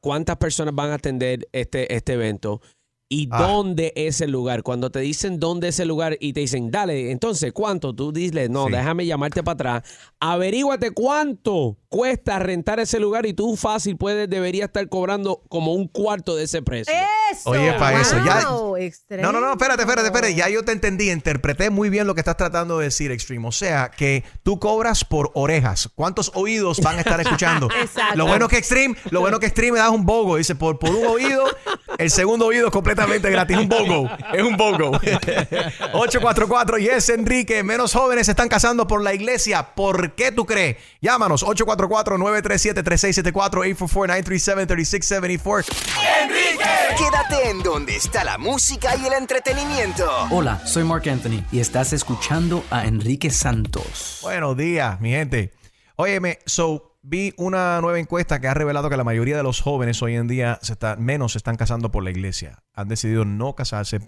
[0.00, 2.60] cuántas personas van a atender este, este evento
[3.10, 3.42] y Ah.
[3.46, 4.62] dónde es el lugar.
[4.62, 7.94] Cuando te dicen dónde es el lugar y te dicen, dale, entonces, ¿cuánto?
[7.94, 8.72] Tú dices, no, Sí.
[8.72, 9.82] déjame llamarte para atrás.
[10.20, 15.88] Averíguate cuánto cuesta rentar ese lugar y tú fácil puedes, debería estar cobrando como un
[15.88, 16.94] cuarto de ese precio.
[17.32, 17.50] Eso.
[17.50, 18.42] Oye, pa' eso, ya-.
[18.42, 20.34] No, no, no, espérate, espérate, espérate.
[20.34, 23.48] Ya yo te entendí, interpreté muy bien lo que estás tratando de decir, Extreme.
[23.48, 25.90] O sea, que tú cobras por orejas.
[25.94, 27.68] ¿Cuántos oídos van a estar escuchando?
[27.80, 28.16] Exacto.
[28.16, 30.36] Lo bueno que Extreme, lo bueno que Extreme me das un bogo.
[30.36, 31.44] Dice, por, por un oído,
[31.98, 33.56] el segundo oído es completamente gratis.
[33.56, 34.10] Un bogo.
[34.32, 34.90] Es un bogo.
[35.92, 37.62] 844 Yes, Enrique.
[37.62, 39.74] Menos jóvenes se están casando por la iglesia.
[39.74, 40.76] ¿Por qué tú crees?
[41.00, 41.42] Llámanos
[41.78, 43.38] 844-937-3674
[43.76, 45.64] 844-937-3674.
[46.96, 50.04] Quédate en donde está la música y el entretenimiento.
[50.30, 54.18] Hola, soy Mark Anthony y estás escuchando a Enrique Santos.
[54.22, 55.52] Buenos días, mi gente.
[55.96, 60.02] Óyeme, so vi una nueva encuesta que ha revelado que la mayoría de los jóvenes
[60.02, 62.64] hoy en día se está, menos se están casando por la iglesia.
[62.74, 64.00] Han decidido no casarse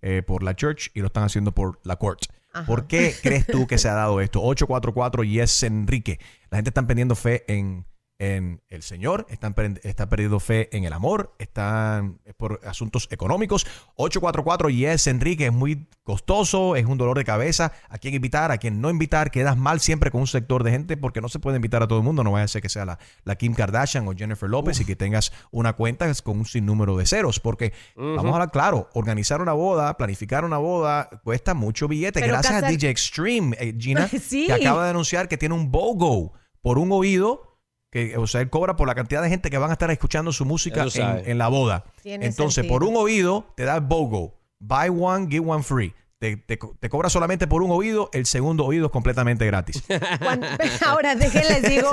[0.00, 2.22] eh, por la church y lo están haciendo por la court.
[2.66, 4.40] ¿Por qué crees tú que se ha dado esto?
[4.42, 6.18] 844 Yes Enrique.
[6.50, 7.86] La gente está perdiendo fe en,
[8.20, 9.54] en el Señor, están,
[9.84, 13.64] está perdiendo fe en el amor, están es por asuntos económicos.
[13.94, 17.72] 844 Yes Enrique es muy costoso, es un dolor de cabeza.
[17.88, 18.50] ¿A quién invitar?
[18.50, 19.30] ¿A quién no invitar?
[19.30, 21.98] Quedas mal siempre con un sector de gente porque no se puede invitar a todo
[21.98, 22.24] el mundo.
[22.24, 24.96] No vaya a ser que sea la, la Kim Kardashian o Jennifer López y que
[24.96, 27.38] tengas una cuenta con un sinnúmero de ceros.
[27.38, 32.18] Porque vamos a hablar claro, organizar una boda, planificar una boda, cuesta mucho billete.
[32.18, 34.46] Pero Gracias a DJ Extreme, eh, Gina, Sí.
[34.46, 37.47] que acaba de anunciar que tiene un BOGO por un oído.
[37.90, 40.30] Que, o sea, él cobra por la cantidad de gente que van a estar escuchando
[40.32, 41.84] su música en, en la boda.
[42.02, 42.74] Tiene Entonces, sentido.
[42.74, 44.34] por un oído te da el BOGO.
[44.58, 45.94] Buy one, give one free.
[46.18, 49.84] Te, te co- te cobra solamente por un oído, el segundo oído es completamente gratis.
[50.20, 50.42] Cuan-
[50.86, 51.90] Ahora déjenles digo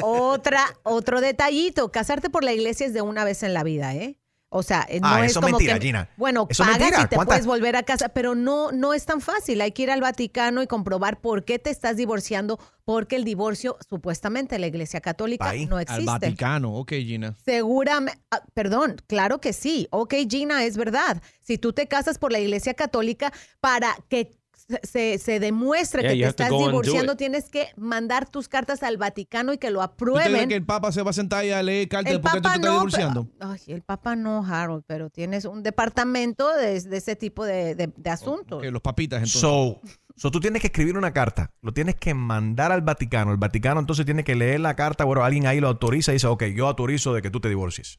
[0.00, 1.92] otra, otro detallito.
[1.92, 4.16] Casarte por la iglesia es de una vez en la vida, ¿eh?
[4.48, 6.08] O sea, eh, no Ah, es eso es como mentira, que, Gina.
[6.16, 7.02] Bueno, Eso es pagas mentira.
[7.04, 9.60] y te ¿Cuánta- puedes volver a casa, pero no, no es tan fácil.
[9.60, 13.76] Hay que ir al Vaticano y comprobar por qué te estás divorciando, porque el divorcio,
[13.88, 16.04] supuestamente, en la iglesia católica Ahí, no Al existe.
[16.06, 16.74] Vaticano.
[16.76, 17.34] Ok, Gina.
[17.44, 19.88] Seguramente, ah, perdón, claro que sí.
[19.90, 21.20] Ok, Gina, es verdad.
[21.42, 26.12] Si tú te casas por la iglesia católica para que se, se- se demuestre Yeah,
[26.12, 29.86] que te estás divorciando, tienes que mandar tus cartas al Vaticano y que lo ¿Tú
[29.88, 30.48] te crees aprueben.
[30.48, 32.36] que el Papa se va a sentar y a leer cartas El de por qué
[32.38, 33.28] tú te Papa estás no, divorciando?
[33.38, 37.74] pero- ay, el Papa no, Harold, pero tienes un departamento de, de ese tipo de,
[37.74, 38.64] de- de asuntos.
[38.64, 39.40] Los papitas, entonces.
[39.40, 39.80] So,
[40.16, 43.30] so tú tienes que escribir una carta, lo tienes que mandar al Vaticano.
[43.32, 46.26] El Vaticano entonces tiene que leer la carta, bueno, alguien ahí lo autoriza y dice,
[46.26, 47.98] ok, yo autorizo de que tú te divorcies.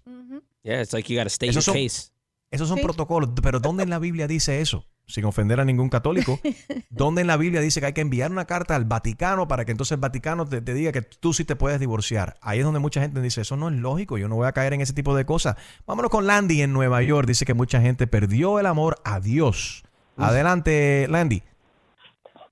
[0.63, 2.11] Yeah, it's like you gotta state Esos your son- case.
[2.49, 2.83] Esos son Sí.
[2.83, 4.85] protocolos, pero ¿dónde en la Biblia dice eso?
[5.09, 6.37] Sin ofender a ningún católico.
[6.89, 9.71] ¿Dónde en la Biblia dice que hay que enviar una carta al Vaticano para que
[9.71, 12.35] entonces el Vaticano te, te diga que tú sí te puedes divorciar?
[12.41, 14.73] Ahí es donde mucha gente dice, eso no es lógico, yo no voy a caer
[14.73, 15.55] en ese tipo de cosas.
[15.85, 17.25] Vámonos con Landy en Nueva York.
[17.25, 19.83] Dice que mucha gente perdió el amor a Dios.
[20.17, 21.41] Adelante, Landy.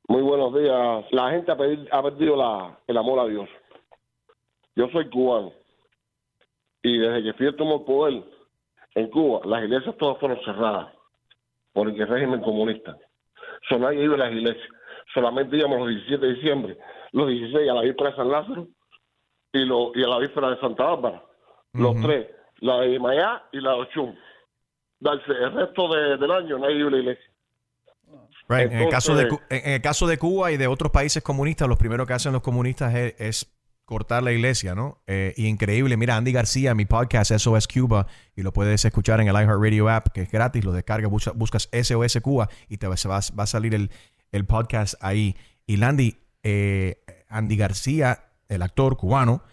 [0.07, 1.05] Muy buenos días.
[1.11, 3.49] La gente ha, perdi- ha perdido la- el amor a Dios.
[4.77, 5.51] Yo soy cubano.
[6.83, 8.23] Y desde que fui el poder,
[8.93, 10.94] en Cuba, las iglesias todas fueron cerradas
[11.75, 12.97] por el régimen comunista.
[13.67, 14.65] So, nadie iba a las iglesias.
[15.13, 16.77] Solamente íbamos los 17 de diciembre,
[17.11, 18.67] los 16 a la víspera de San Lázaro
[19.51, 21.23] y, lo, y a la víspera de Santa Bárbara.
[21.73, 22.27] Los tres,
[22.61, 24.15] la de Mayá y la de Ochum.
[24.99, 27.31] Darse el resto de- del año nadie iba a la iglesia.
[28.47, 28.71] Right.
[28.71, 31.75] en, el caso de, en el caso de Cuba y de otros países comunistas, lo
[31.77, 33.54] primero que hacen los comunistas es, es
[33.85, 35.01] cortar la iglesia, ¿no?
[35.07, 35.95] Eh, y increíble.
[35.97, 40.07] Mira, Andy García, mi podcast SOS Cuba, y lo puedes escuchar en el iHeartRadio app,
[40.09, 43.47] que es gratis, lo descargas, busca- buscas SOS Cuba y te va, va, va a
[43.47, 43.91] salir el,
[44.31, 45.35] el podcast ahí.
[45.67, 49.43] Y Landy, eh, Andy García, el actor cubano,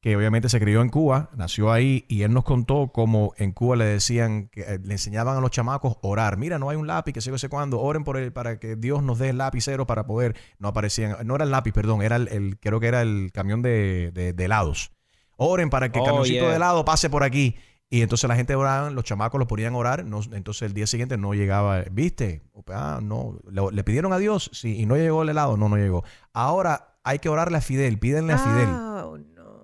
[0.00, 3.76] que obviamente se crió en Cuba, nació ahí y él nos contó cómo en Cuba
[3.76, 6.38] le decían que eh, le enseñaban a los chamacos orar.
[6.38, 8.76] Mira, no hay un lápiz, que sé yo sé cuándo, oren por él para que
[8.76, 10.36] Dios nos dé el lapicero para poder.
[10.58, 13.60] No aparecían, no era el lápiz, perdón, era el, el- creo que era el camión
[13.60, 14.90] de, de- de helados.
[15.36, 16.48] Oren para que el Oh, camioncito yeah.
[16.50, 17.56] de helado pase por aquí.
[17.92, 20.86] Y entonces la gente oraban, los chamacos los ponían a orar, no- entonces el día
[20.86, 22.40] siguiente no llegaba, ¿viste?
[22.68, 25.76] Ah, no, le, le pidieron a Dios, sí, y no llegó el helado, no, no
[25.76, 26.04] llegó.
[26.32, 29.10] Ahora hay que orarle a Fidel, pídenle a Fidel Ah,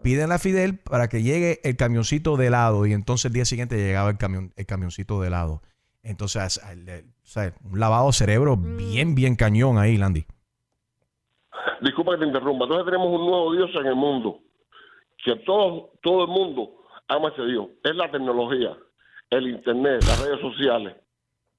[0.06, 3.76] piden a Fidel para que llegue el camioncito de helado y entonces el día siguiente
[3.76, 5.62] llegaba el camión el camioncito de helado.
[6.04, 10.24] Entonces, el- el- o sea, un lavado de cerebro bien, bien cañón ahí, Landy.
[11.80, 12.66] Disculpa que te interrumpa.
[12.66, 14.38] Entonces tenemos un nuevo Dios en el mundo.
[15.24, 16.70] Que todo, todo el mundo
[17.08, 17.66] ama a ese Dios.
[17.82, 18.76] Es la tecnología,
[19.30, 20.94] el internet, las redes sociales.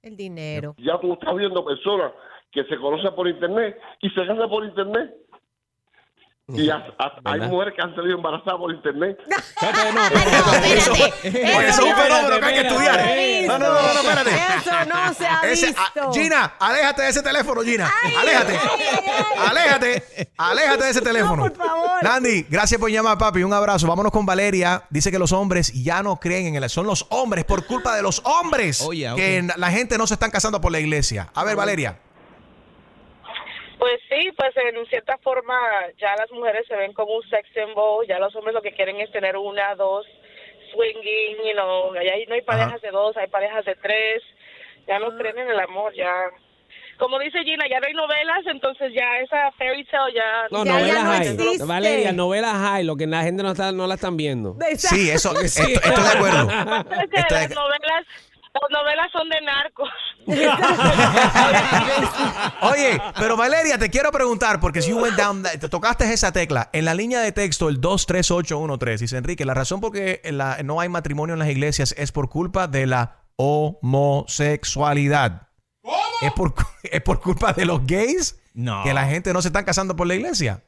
[0.02, 0.74] El dinero.
[0.78, 2.14] Ya tú estás viendo personas
[2.54, 5.14] que se conocen por internet y se casan por internet.
[6.54, 6.70] Y
[7.26, 9.18] hay mujeres que han salido embarazadas por internet.
[10.78, 13.48] Eso, oye, eso es un fenómeno que hay que estudiar.
[13.48, 14.32] No, no, no, no, espérate.
[14.32, 15.82] Eso no se ha Ese- visto.
[15.98, 17.92] ah, Gina, aléjate de ese teléfono, Gina.
[18.22, 18.60] aléjate.
[19.50, 20.30] Aléjate.
[20.38, 21.44] Aléjate de ese teléfono.
[21.54, 22.04] por favor.
[22.04, 23.44] Landy, gracias por llamar, papi.
[23.44, 23.86] Un abrazo.
[23.88, 24.84] Vámonos con Valeria.
[24.90, 26.70] Dice que los hombres ya no creen en el.
[26.70, 30.14] Son los hombres, por culpa de los hombres, Oh, yeah, que la gente no se
[30.14, 31.28] están casando por la iglesia.
[31.34, 31.98] A ver, Valeria.
[33.88, 35.58] Pues sí, pues en cierta forma
[35.98, 39.00] ya las mujeres se ven como un sex symbol, ya los hombres lo que quieren
[39.00, 40.06] es tener una, dos,
[40.74, 44.22] swinging, you know, ya ahí no hay parejas de dos, hay parejas de tres,
[44.88, 46.12] ya no creen en el amor, ya.
[46.98, 50.48] Como dice Gina, ya no hay novelas, entonces ya esa fairy tale ya...
[50.50, 51.28] No, ya- ya novelas no hay.
[51.28, 51.66] existe.
[51.66, 52.84] Valeria, novelas hay.
[52.84, 54.56] Lo que la gente no, está, no la están viendo.
[54.78, 55.74] Sí, eso, Sí.
[55.74, 56.50] esto- estoy de acuerdo.
[57.14, 58.06] Estoy- las novelas,
[58.62, 59.90] las novelas son de narcos.
[62.62, 66.70] Oye, pero Valeria, te quiero preguntar, porque si you went down, te tocaste esa tecla,
[66.74, 70.80] en la línea de texto, el 23813, dice Enrique, la razón por qué la- no
[70.80, 75.44] hay matrimonio en las iglesias es por culpa de la homosexualidad.
[76.22, 78.40] ¿Es por, ¿Es por culpa de los gays?
[78.54, 78.84] No.
[78.84, 80.64] Que la gente no se está casando por la iglesia.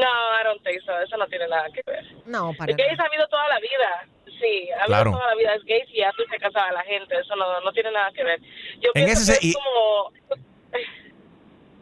[0.00, 0.98] No, I don't think so.
[1.00, 2.04] Eso no tiene nada que ver.
[2.26, 4.06] No, para El gays ha habido toda la vida.
[4.40, 5.10] Sí, ha habido Claro.
[5.12, 5.54] toda la vida.
[5.54, 7.18] Es gays y antes se casaba la gente.
[7.18, 8.40] Eso no, no tiene nada que ver.
[8.80, 10.12] Yo En pienso ese que es y- como...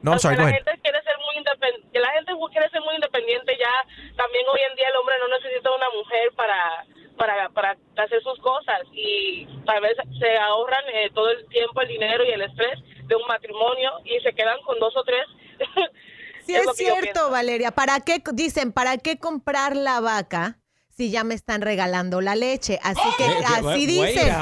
[0.03, 1.98] No, I'm o sea, sorry, la gente quiere ser muy independiente.
[1.98, 3.57] La gente quiere ser muy independiente.
[3.59, 3.72] Ya
[4.16, 6.85] también hoy en día el hombre no necesita una mujer para
[7.16, 11.88] para para hacer sus cosas y tal vez se ahorran eh, todo el tiempo, el
[11.88, 15.24] dinero y el estrés de un matrimonio y se quedan con dos o tres.
[16.46, 17.30] Sí, Es cierto.
[17.30, 17.70] Valeria.
[17.70, 20.59] ¿Para qué, dicen, ¿para qué comprar la vaca
[20.96, 22.78] si ya me están regalando la leche?
[22.83, 24.35] Así que así dicen.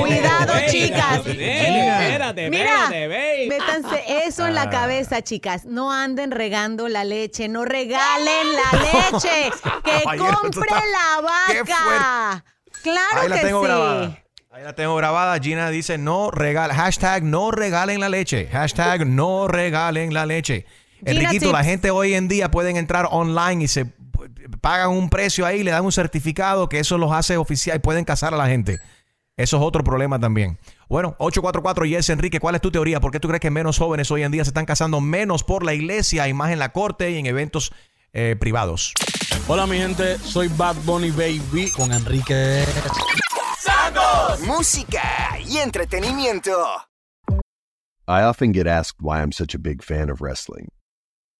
[0.00, 1.22] Cuidado, chicas.
[1.26, 2.88] Mira,
[3.48, 4.64] métanse eso en Ah.
[4.64, 5.64] la cabeza, chicas.
[5.66, 8.78] No anden regando la leche, no regalen la
[9.12, 9.50] leche.
[9.84, 12.44] Que compre la vaca.
[12.82, 13.66] Claro Ahí la que tengo sí.
[13.66, 14.18] grabada.
[14.52, 15.38] Ahí la tengo grabada.
[15.38, 18.48] Gina dice, no regalen, hashtag no regalen la leche.
[18.50, 20.66] Hashtag no regalen la leche.
[21.04, 23.86] Enriquito, la gente hoy en día pueden entrar online y se
[24.60, 28.04] pagan un precio ahí, le dan un certificado que eso los hace oficial y pueden
[28.04, 28.78] casar a la gente.
[29.36, 30.58] Eso es otro problema también.
[30.88, 33.00] Bueno, 844 Yes Enrique, ¿cuál es tu teoría?
[33.00, 35.64] ¿Por qué tú crees que menos jóvenes hoy en día se están casando menos por
[35.64, 37.72] la iglesia y más en la corte y en eventos
[38.12, 38.92] eh, privados?
[39.48, 42.64] Hola mi gente, soy Bad Bunny Baby con Enrique.
[44.46, 46.50] Música y entretenimiento.
[48.06, 50.68] I often get asked why I'm such a big fan of wrestling,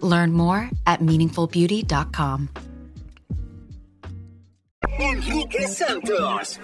[0.00, 2.48] Learn more at meaningfulbeauty.com.
[4.98, 6.58] Enrique Santos.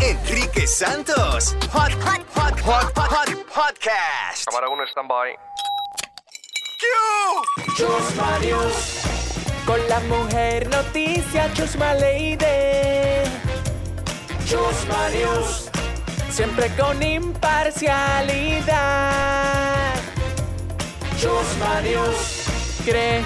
[0.00, 1.52] Enrique Santos.
[1.70, 4.46] Hot, hot, hot, hot, hot, hot podcast.
[4.46, 5.36] Cámara 1, stand-by.
[7.76, 9.02] Chusma News.
[9.66, 13.24] Con la mujer noticia Chusma Lady.
[14.46, 15.70] Chusma News.
[16.30, 19.94] Siempre con imparcialidad.
[21.18, 22.43] Chusma News.
[22.84, 23.24] Credibilidad.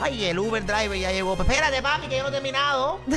[0.00, 1.34] Ay, el Uber driver ya llegó.
[1.34, 3.00] Espérate, papi, que yo no he terminado.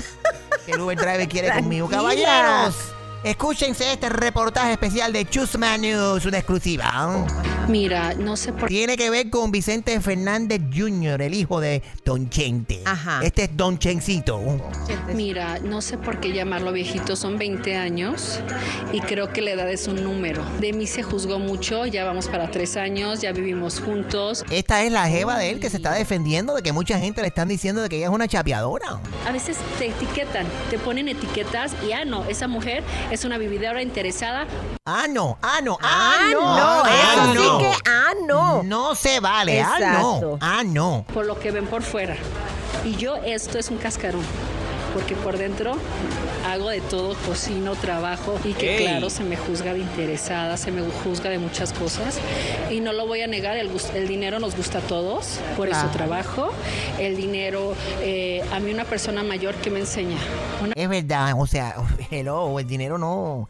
[0.65, 1.87] Que el Uber driver quiere conmigo.
[1.87, 2.75] Caballeros,
[3.23, 7.27] escúchense este reportaje especial de Chusma News, una exclusiva.
[7.69, 12.27] Mira, no sé por Tiene que ver con Vicente Fernández Jr., el hijo de Don
[12.29, 12.81] Chente.
[12.85, 13.19] Ajá.
[13.23, 14.41] Este es Don Chencito.
[15.13, 18.39] Mira, no sé por qué llamarlo viejito, son 20 años
[18.91, 20.43] y creo que la edad es un número.
[20.59, 24.43] De mí se juzgó mucho, ya vamos para tres años, ya vivimos juntos.
[24.49, 27.27] Esta es la jeva de él que se está defendiendo de que mucha gente le
[27.27, 28.99] están diciendo de que ella es una chapeadora.
[29.27, 33.81] A veces te etiquetan, te ponen etiquetas y ah, no, esa mujer es una vividora
[33.81, 34.45] interesada.
[34.85, 37.57] Ah, no, ah, no, ah, Ah, no, no, ah, eso sí no.
[37.59, 38.63] que, ah, no.
[38.63, 41.05] No se vale, ah, no, ah, no.
[41.13, 42.15] Por lo que ven por fuera.
[42.85, 44.23] Y yo esto es un cascarón.
[44.93, 45.73] Porque por dentro
[46.45, 48.83] hago de todo, cocino, trabajo y que Ey.
[48.85, 52.19] claro se me juzga de interesada, se me juzga de muchas cosas
[52.71, 55.87] y no lo voy a negar, el, el dinero nos gusta a todos, por eso
[55.91, 56.51] trabajo,
[56.99, 60.17] el dinero, eh, a mí una persona mayor que me enseña,
[60.63, 61.75] una Es verdad, o sea,
[62.11, 63.47] hello, el dinero no.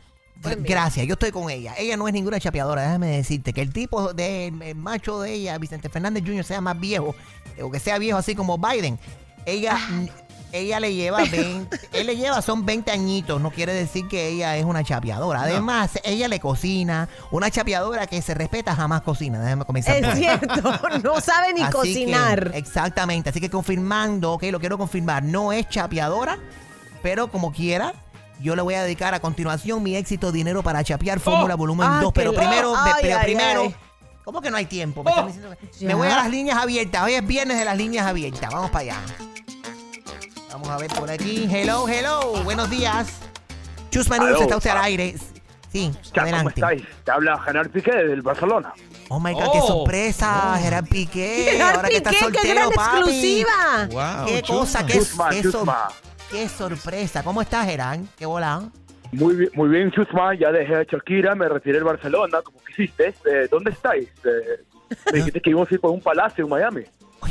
[0.59, 1.73] Gracias, yo estoy con ella.
[1.77, 5.57] Ella no es ninguna chapeadora, déjame decirte que el tipo del el macho de ella,
[5.57, 7.13] Vicente Fernández Jr., sea más viejo,
[7.61, 8.97] o que sea viejo así como Biden.
[9.45, 10.09] Ella, n-
[10.51, 14.57] ella le lleva 20, él le lleva, son 20 añitos, no quiere decir que ella
[14.57, 15.41] es una chapeadora.
[15.41, 19.95] Además, ella le cocina, una chapeadora que se respeta jamás cocina, déjame comenzar.
[19.97, 20.17] Es por ahí.
[20.19, 22.51] cierto, no sabe ni Así cocinar.
[22.51, 26.37] que, exactamente, así que confirmando, ok, lo quiero confirmar, no es chapeadora,
[27.03, 27.93] pero como quiera,
[28.41, 31.99] yo le voy a dedicar a continuación mi éxito Dinero para Chapear Fórmula Volumen Ah,
[32.03, 33.75] 2, pero primero, de- pero ay, primero, ay.
[34.23, 35.03] ¿cómo que no hay tiempo?
[35.03, 35.11] Me
[35.77, 38.71] que- Me voy a las líneas abiertas, hoy es viernes de las líneas abiertas, vamos
[38.71, 38.97] para allá.
[40.69, 43.07] Vamos a ver por aquí, hello, hello, buenos días.
[43.89, 44.41] Chusma News, Aló.
[44.41, 45.15] está usted al aire.
[45.71, 46.53] Sí, ¿Cómo adelante.
[46.57, 46.83] estáis?
[47.03, 48.71] Te habla Gerard Piqué del Barcelona.
[49.07, 51.47] Oh my God, qué sorpresa, Gerard Piqué.
[51.53, 52.97] Gerard ahora que estás Piqué, qué soltero, gran papi.
[52.97, 53.87] exclusiva.
[53.89, 54.59] Wow, Qué Chusma.
[54.59, 55.87] cosa, qué, Chusma, qué sor- Chusma.
[56.29, 57.23] qué sorpresa.
[57.23, 58.01] ¿Cómo estás, Gerard?
[58.15, 58.69] Qué volado.
[59.11, 60.35] Muy bien, muy bien, Chusma.
[60.35, 63.07] Ya dejé a Shakira, me retiré del Barcelona, como quisiste.
[63.25, 64.07] Eh, ¿Dónde estáis?
[64.23, 64.63] Eh,
[65.11, 66.83] me dijiste que íbamos a ir por un palacio en Miami.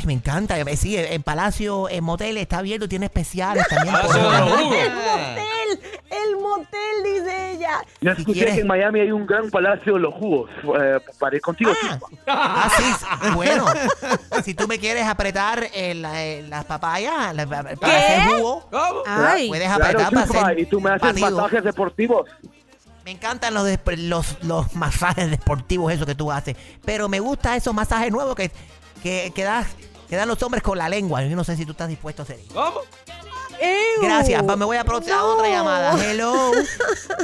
[0.05, 0.57] Me encanta.
[0.59, 3.95] Eh, Sí, el Palacio, el motel está abierto, tiene especiales también.
[3.95, 5.79] El motel,
[6.09, 7.81] el motel, dice ella.
[8.01, 10.49] Ya escuché quieres- que en Miami hay un gran palacio de los jugos.
[10.79, 11.99] Eh, para ir contigo, Chusma.
[12.27, 13.65] Ah, sí, bueno.
[14.43, 18.69] si tú me quieres apretar el- eh, las papayas la- para hacer jugo,
[19.05, 19.47] Ay.
[19.49, 21.31] puedes Claro, apretar para hacer y tú me haces batido.
[21.31, 22.29] masajes deportivos.
[23.05, 26.55] Me encantan los, los, los masajes deportivos, eso que tú haces.
[26.85, 28.51] Pero me gusta esos masajes nuevos que,
[29.01, 29.67] que, que, das-
[30.09, 31.23] que dan los hombres con la lengua.
[31.23, 32.53] Yo no sé si tú estás dispuesto a hacer eso.
[32.53, 32.81] ¿Cómo?
[33.61, 34.01] Ew.
[34.01, 35.53] Gracias, me voy a proceder a otra No.
[35.53, 36.03] llamada.
[36.11, 36.51] Hello.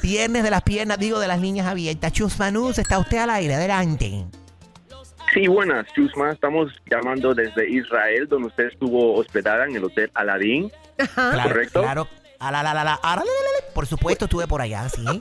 [0.03, 2.11] Viernes de las piernas, digo, de las líneas abiertas.
[2.11, 2.37] Chus
[2.77, 4.25] está usted al aire, adelante.
[5.33, 6.31] Sí, buenas, Chusma.
[6.31, 10.71] Estamos llamando desde Israel, donde usted estuvo hospedada en el Hotel Aladín.
[11.13, 11.81] Claro, ¿Correcto?
[11.81, 12.07] Claro.
[13.73, 15.03] Por supuesto, estuve por allá, sí.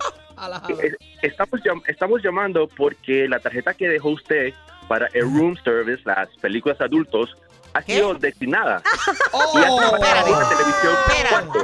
[0.83, 0.93] Eh,
[1.23, 4.53] Estamos, llam- estamos llamando porque la tarjeta que dejó usted
[4.89, 7.37] para el room service, las películas adultos,
[7.75, 8.81] ha sido destinada.
[9.31, 10.31] trabajado espérate.
[10.31, 10.95] en la televisión.
[11.09, 11.59] Espérate.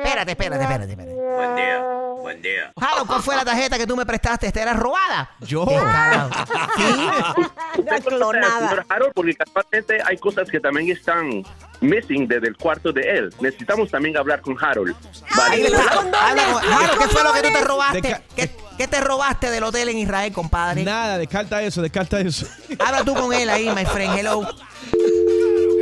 [0.00, 1.14] Espérate, espérate, espérate, espérate.
[1.14, 1.78] Buen día,
[2.20, 2.72] buen día.
[2.78, 4.48] Jalo, ¿cuál fue la tarjeta que tú me prestaste?
[4.48, 5.30] ¿Esta era robada?
[5.40, 5.64] Yo.
[5.66, 6.30] ¿Qué carajo?
[6.76, 6.82] ¿Sí?
[7.90, 11.44] Al señor Harold porque casualmente hay cosas que también están
[11.80, 13.34] missing desde el cuarto de él.
[13.40, 14.94] Necesitamos también hablar con Harold.
[15.36, 15.70] Vale.
[15.70, 18.22] Jalo, ¿qué fue lo que tú te robaste?
[18.34, 20.82] ¿Qué, qué te robaste del hotel en Israel, compadre?
[20.82, 22.46] Nada, descarta eso, descarta eso.
[22.78, 24.18] Habla tú con él ahí, my friend.
[24.18, 24.42] Hello.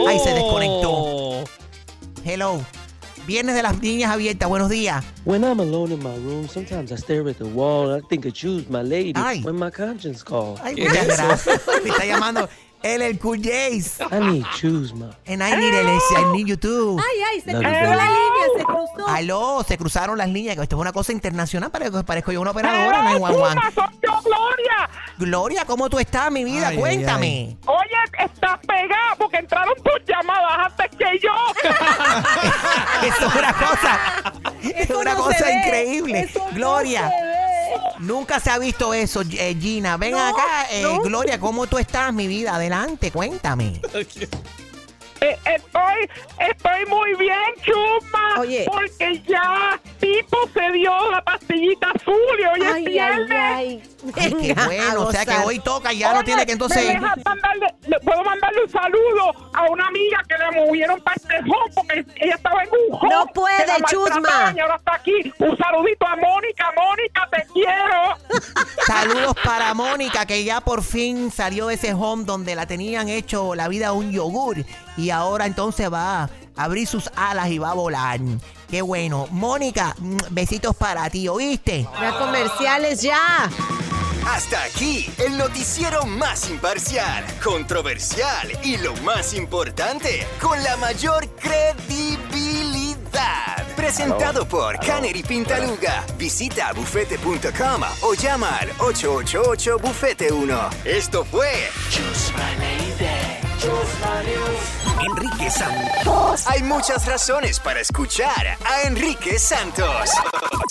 [0.07, 0.91] Ahí se desconectó.
[0.91, 1.45] Oh.
[2.25, 2.61] Hello.
[3.27, 4.49] Viernes de las niñas abiertas.
[4.49, 5.05] Buenos días.
[5.25, 8.25] When I'm alone in my room, sometimes I stare at the wall and I think
[8.25, 9.43] of choose my lady Ay.
[9.43, 10.59] when my conscience calls.
[10.63, 11.61] Ay, muchas gracias.
[11.85, 12.49] Me está llamando
[12.83, 14.03] él el cool Jace.
[14.11, 15.07] I need choose my.
[15.27, 16.97] And I need, el, I need you too.
[16.99, 18.09] Ay, ay, se Love cruzó you, la baby.
[18.09, 19.09] línea, se cruzó.
[19.09, 20.57] Aló, se cruzaron las líneas.
[20.59, 21.71] Esto es una cosa internacional.
[21.71, 23.03] Parezco, parezco yo una operadora.
[23.19, 23.59] 911.
[24.25, 24.91] Gloria!
[25.19, 26.69] Gloria, ¿cómo tú estás, mi vida?
[26.69, 27.57] Ay, ay, Cuéntame.
[27.67, 31.33] Oye, estás pegada porque entraron tus llamadas antes que yo.
[33.03, 33.99] Eso es una cosa.
[34.63, 36.21] Es Eso una no cosa ve, increíble.
[36.21, 37.09] eso no Gloria.
[37.11, 37.38] se ve.
[37.99, 39.97] Nunca se ha visto eso, eh, Gina.
[39.97, 41.01] Ven No, acá, eh, no.
[41.01, 42.55] Gloria, ¿cómo tú estás, mi vida?
[42.57, 43.81] Adelante, cuéntame.
[45.21, 46.09] Eh, estoy,
[46.39, 48.41] estoy muy bien, Chuma.
[48.41, 48.67] Oye.
[48.71, 53.31] Porque ya Pipo se dio la pastillita azul y hoy es Ay, ay, viernes.
[53.41, 53.83] ay.
[54.15, 55.03] Ay, qué bueno.
[55.07, 56.87] O sea que hoy toca, ya no tiene que entonces.
[56.87, 61.17] ¿me dejas mandarle- le puedo mandarle un saludo a una amiga que le movieron para
[61.41, 63.11] home porque ella estaba en un home.
[63.15, 64.53] No puede, Chusma.
[64.55, 65.33] Y ahora está aquí.
[65.39, 66.73] Un saludito a Mónica.
[66.77, 68.17] Mónica, te quiero.
[68.87, 73.55] Saludos para Mónica, que ya por fin salió de ese home donde la tenían hecho
[73.55, 74.59] la vida un yogur.
[74.99, 78.21] Y ahora entonces va a abrir sus alas y va a volar.
[78.69, 79.27] Qué bueno.
[79.31, 81.89] Mónica, mm, besitos para ti, ¿oíste?
[82.01, 83.49] Ya comerciales, ya.
[84.27, 93.67] Hasta aquí, el noticiero más imparcial, controversial y lo más importante, con la mayor credibilidad.
[93.75, 96.05] Presentado por Canary Pintaluga.
[96.19, 100.85] Visita bufete.com o llama al 888-Bufete1.
[100.85, 101.71] Esto fue
[105.01, 106.47] Enrique Santos.
[106.49, 110.11] Hay muchas razones para escuchar a Enrique Santos.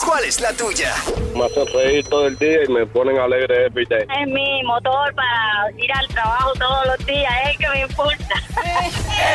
[0.06, 0.94] ¿Cuál es la tuya?
[1.34, 4.02] Me hacen reír todo el día y me ponen alegre every day.
[4.02, 8.44] Es mi motor para ir al trabajo todos los días, es el que me importa.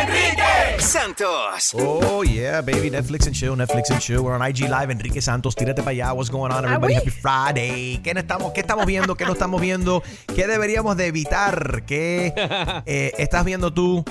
[0.02, 1.74] Enrique Santos.
[1.74, 2.90] Oh, yeah, baby.
[2.90, 4.22] Netflix and chill, Netflix and chill.
[4.22, 4.90] We're on IG Live.
[4.90, 6.12] Enrique Santos, tírate para allá.
[6.12, 6.94] What's going on, everybody?
[6.94, 8.00] Happy Friday.
[8.02, 9.14] ¿Qué, estamos, ¿Qué estamos viendo?
[9.14, 10.02] ¿Qué no estamos viendo?
[10.34, 11.84] ¿Qué deberíamos de evitar?
[11.86, 12.34] ¿Qué
[12.86, 14.04] eh, estás viendo tú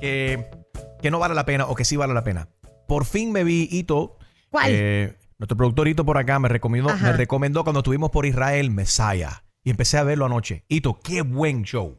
[0.00, 0.46] que,
[1.00, 2.48] que no vale la pena o que sí vale la pena?
[2.86, 4.16] Por fin me vi Ito.
[4.50, 4.66] ¿Cuál?
[4.70, 7.06] eh, nuestro productor Ito por acá me recomendó, Ajá.
[7.08, 9.44] me recomendó cuando estuvimos por Israel, Messiah.
[9.62, 10.64] Y empecé a verlo anoche.
[10.68, 11.98] Ito, qué buen show.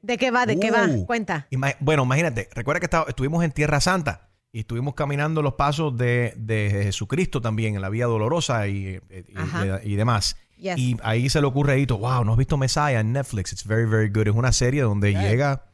[0.00, 0.46] ¿De qué va?
[0.46, 0.86] ¿De qué va?
[0.88, 1.04] Uh.
[1.06, 1.46] Cuenta.
[1.50, 6.32] Ima- bueno, imagínate, recuerda que estuvimos en Tierra Santa Y estuvimos caminando los pasos de,
[6.36, 10.36] de Jesucristo también en la vía dolorosa y, y- y demás.
[10.56, 10.78] Yes.
[10.78, 13.52] Y ahí se le ocurre a Ito, wow, ¿no has visto Messiah en Netflix?
[13.52, 14.28] It's very, very good.
[14.28, 15.64] Es una serie donde llega...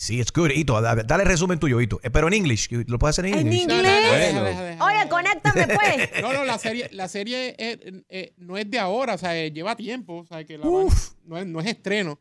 [0.00, 0.48] Sí, it's good.
[0.50, 2.00] Ito, da- dale resumen tuyo, Ito.
[2.02, 2.70] Eh, Pero en English.
[2.86, 3.60] ¿Lo puedes hacer en ¿En English?
[3.64, 4.32] inglés?
[4.34, 4.84] Bueno.
[4.86, 6.10] Oye, conéctame pues.
[6.22, 7.78] No, no, la serie, la serie es-
[8.08, 10.86] eh, no es de ahora, o sea, eh, lleva tiempo, o sea, que la van-
[11.26, 12.18] no, es, no es estreno,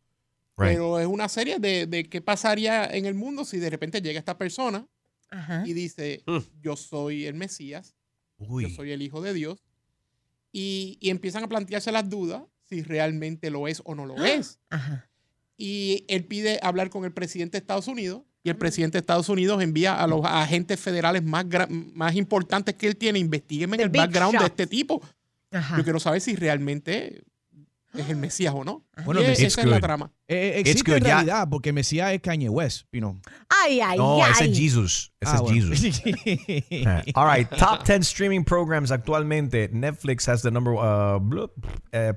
[0.58, 0.74] Right.
[0.74, 4.20] pero es una serie de, de qué pasaría en el mundo si de repente llega
[4.20, 4.86] esta persona
[5.64, 6.22] y dice,
[6.60, 7.96] yo soy el Mesías,
[8.40, 9.64] yo soy el Hijo de Dios,
[10.52, 14.60] y, y empiezan a plantearse las dudas si realmente lo es o no lo es.
[15.62, 19.28] Y él pide hablar con el presidente de Estados Unidos y el presidente de Estados
[19.28, 21.46] Unidos envía a los agentes federales más,
[21.94, 24.50] más importantes que él tiene, investiguenme The el background de shots.
[24.52, 25.02] este tipo.
[25.52, 25.76] Ajá.
[25.78, 27.24] Yo quiero saber si realmente
[27.94, 28.86] es el Mesías o no.
[29.04, 30.12] Bueno, Mesías- esa es la trama.
[30.30, 33.20] Eh, It's existe good, en realidad, porque Mesías es Kanye West, you know.
[33.50, 34.32] Ay, ay, No, ay.
[34.32, 35.12] ese es Jesus.
[35.20, 35.68] Ese Ah, es bueno.
[35.76, 36.02] Jesus.
[36.06, 39.68] Eh, All right, top 10 streaming programs actualmente.
[39.74, 41.20] Netflix has the number uh,
[41.92, 42.14] eh,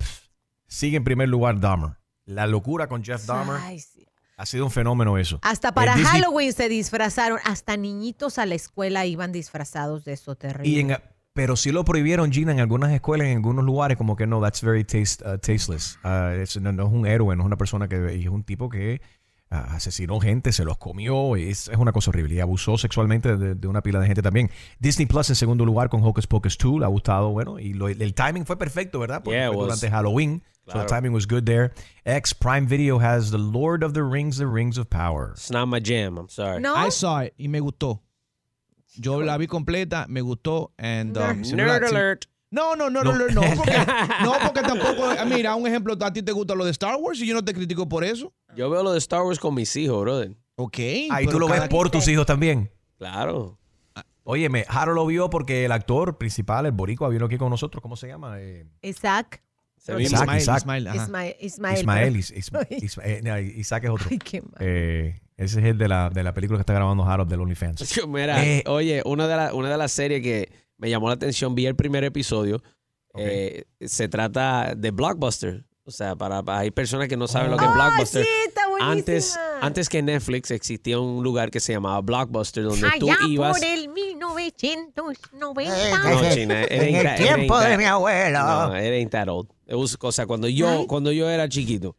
[0.69, 1.97] sigue en primer lugar Dahmer.
[2.35, 3.57] La locura con Jeff Dahmer.
[3.61, 4.07] Ay, sí.
[4.37, 5.39] Ha sido un fenómeno eso.
[5.43, 7.39] Hasta para Eh, Disney- Halloween se disfrazaron.
[7.45, 10.69] Hasta niñitos a la escuela iban disfrazados de eso terrible.
[10.69, 10.97] Y en,
[11.33, 14.63] pero sí lo prohibieron, Gina, en algunas escuelas, en algunos lugares, como que no, that's
[14.63, 15.99] very taste, uh, tasteless.
[16.05, 18.69] Uh, es- no, no es un héroe, no es una persona que es un tipo
[18.69, 19.01] que
[19.51, 22.35] uh, asesinó gente, se los comió, es, es una cosa horrible.
[22.35, 24.51] Y abusó sexualmente de, de una pila de gente también.
[24.81, 27.89] Disney Plus en segundo lugar con Hocus Pocus 2, le ha gustado, bueno, y lo-
[27.89, 29.23] el timing fue perfecto, ¿verdad?
[29.23, 30.43] Porque Yeah, fue durante Halloween.
[30.67, 30.87] So Claro.
[30.87, 31.73] the timing was good there.
[32.07, 35.33] X Prime Video has The Lord of the Rings, The Rings of Power.
[35.33, 36.61] It's not my jam, I'm sorry.
[36.61, 36.75] No.
[36.77, 38.01] I saw it y me gustó.
[38.97, 40.71] Yo la vi completa, me gustó.
[40.79, 42.27] And, um, Nerd alert.
[42.51, 43.73] No, no, no, no, no, no, porque,
[44.23, 45.05] no, porque tampoco.
[45.19, 47.43] ah, Mira, un ejemplo, a ti te gusta lo de Star Wars y yo no
[47.43, 48.33] te critico por eso.
[48.55, 50.37] Yo veo lo de Star Wars con mis hijos, brother.
[50.57, 50.79] Ok.
[51.11, 52.71] Ahí tú lo ves por tus hijos también.
[52.99, 53.59] Claro.
[54.25, 57.81] Óyeme, Harold lo vio porque el actor principal, el boricua, vino aquí con nosotros.
[57.83, 58.39] ¿Cómo se llama?
[58.41, 59.43] Eh, Isaac.
[59.83, 60.57] Isaac, Ismael, Isaac.
[60.59, 60.87] Ismael.
[60.95, 61.37] Ismael.
[61.41, 61.79] Ismael.
[61.79, 64.07] Ismael, pero- Is- Is- Is- eh, no, Isaac es otro.
[64.11, 64.53] Ay, qué mal.
[64.61, 67.83] Eh, ese es el de la, de la película que está grabando Harold del OnlyFans.
[68.09, 71.55] Mira, Eh, oye, una de, la- una de las series que me llamó la atención,
[71.55, 72.63] vi el primer episodio,
[73.17, 75.65] eh, se trata de Blockbuster.
[75.85, 78.25] O sea, para, para- hay personas que no saben lo que es Ay, Blockbuster.
[78.25, 78.63] sí, está.
[78.91, 83.59] Antes, antes que Netflix existía un lugar que se llamaba Blockbuster donde tú Allá ibas...
[83.59, 85.33] por el 1990.
[85.35, 85.55] No,
[86.35, 88.39] China, it En el tiempo de mi abuelo.
[88.39, 88.79] No.
[88.79, 91.97] It was- o sea, cuando yo, cuando yo era chiquito,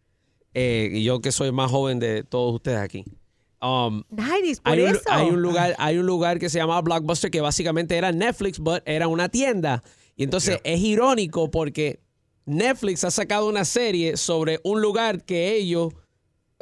[0.53, 3.03] eh, y yo que soy más joven de todos ustedes aquí,
[3.61, 5.01] um, Nice, por hay, un, eso.
[5.09, 8.81] hay un lugar, hay un lugar que se llamaba Blockbuster que básicamente era Netflix, but
[8.85, 9.81] era una tienda.
[10.15, 11.99] Y entonces es irónico porque
[12.45, 15.93] Netflix ha sacado una serie sobre un lugar que ellos,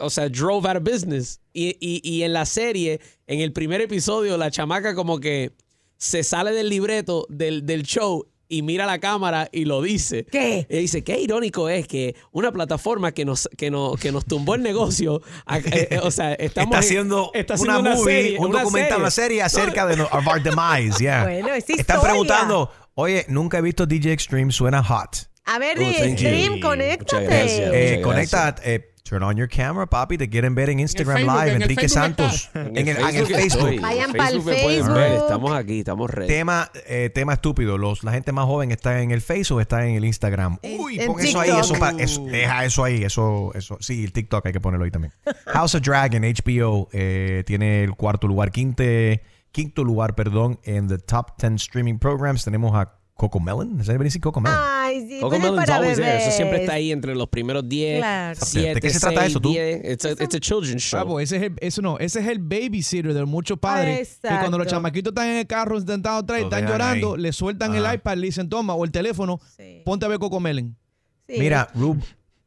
[0.02, 1.40] o sea, drove out of business.
[1.54, 5.52] Y, y- y en la serie, en el primer episodio, la chamaca como que
[5.98, 10.26] se sale del libreto del, del show y mira la cámara y lo dice.
[10.26, 10.68] ¿Qué?
[10.70, 14.56] Y dice, qué irónico es que una plataforma que nos, que nos, que nos tumbó
[14.56, 18.14] el negocio, a- eh, eh, o sea, estamos está en- haciendo está una haciendo movie,
[18.24, 21.24] serie, un documental, una serie acerca de no- of our demise, yeah.
[21.24, 25.30] Bueno, es Están preguntando, oye, nunca he visto DJ Extreme, suena hot.
[25.46, 25.92] A ver, Oh.
[25.92, 27.26] Stream, Muchas conéctate.
[27.26, 27.72] gracias.
[27.74, 31.50] Eh, conecta, eh, turn on your camera, papi, te quieren ver en Instagram Facebook, Live,
[31.50, 33.40] en el Enrique Facebook Santos, en el, en el Facebook.
[33.68, 33.80] estoy.
[33.80, 35.24] Vayan En pa'l me pueden ver, Facebook.
[35.24, 36.28] Estamos aquí, estamos ready.
[36.30, 37.78] Tema, eh, tema estúpido.
[37.78, 40.60] Los, la gente más joven está en el Facebook o está en el Instagram.
[40.62, 43.78] En- Uy, en pon eso ahí, eso, pa- eso- deja eso ahí, eso, eso.
[43.82, 45.14] Sí, el TikTok hay que ponerlo ahí también.
[45.48, 50.98] House of Dragon, HBO, eh, tiene el cuarto lugar, quinte, quinto lugar, perdón, en the
[51.00, 52.46] top 10 streaming programs.
[52.46, 53.80] Tenemos a Coco Melon.
[53.80, 54.58] ¿Es anybody seen Coco Melon?
[54.60, 56.18] Ay, sí, Coco es Melon's para always there.
[56.24, 58.40] Eso siempre está ahí entre los primeros 10, Claro.
[58.44, 59.52] 7, ¿De qué se trata eso, tú?
[59.52, 59.82] 10.
[59.92, 61.02] It's a, it's a children's show.
[61.02, 64.18] Bravo, ese es el, eso no, ese es el babysitter de muchos padres.
[64.24, 64.70] Que cuando los Exacto.
[64.72, 67.22] chamaquitos están en el carro y Lo están llorando, ahí.
[67.22, 67.90] le sueltan Ajá.
[67.92, 69.84] el iPad, le dicen toma, o el teléfono, Sí.
[69.86, 70.76] ponte a ver Coco Melon.
[71.28, 71.36] Sí.
[71.38, 72.02] Mira, Rub,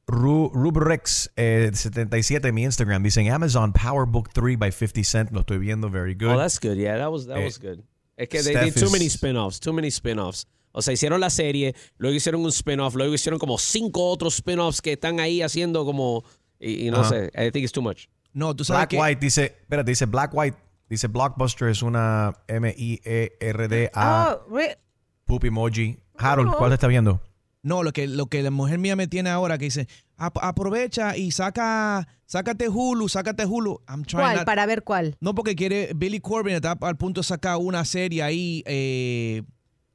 [0.08, 5.30] Ru, Rubrex eh, 77 en mi Instagram dicen Amazon Power Book 3 by 50 Cent.
[5.30, 6.34] Lo estoy viendo, very good.
[6.34, 6.74] Oh, that's good.
[6.76, 7.78] Yeah, that was, that Eh, was good.
[8.16, 10.46] Es que they did too many spin-offs, too many spin-offs.
[10.76, 14.82] O sea, hicieron la serie, luego hicieron un spin-off, luego hicieron como cinco otros spin-offs
[14.82, 16.24] que están ahí haciendo como...
[16.58, 17.08] Y, y no Ajá.
[17.10, 18.06] sé, I think it's too much.
[18.32, 20.56] No, tú sabes Black que White dice, espérate, dice Black White,
[20.90, 24.78] dice Blockbuster es una M-I-E-R-D-A, Oh, re-
[25.24, 25.98] poop emoji.
[26.16, 27.20] Harold, ¿cuál te está viendo?
[27.62, 31.16] No, lo que, lo que la mujer mía me tiene ahora que dice, "Ap- aprovecha
[31.16, 33.80] y saca, sácate Hulu, sácate Hulu.
[33.88, 34.36] I'm trying ¿Cuál?
[34.36, 35.16] not- Para ver cuál.
[35.20, 39.42] No, porque quiere, Billy Corbin está al punto de sacar una serie ahí eh,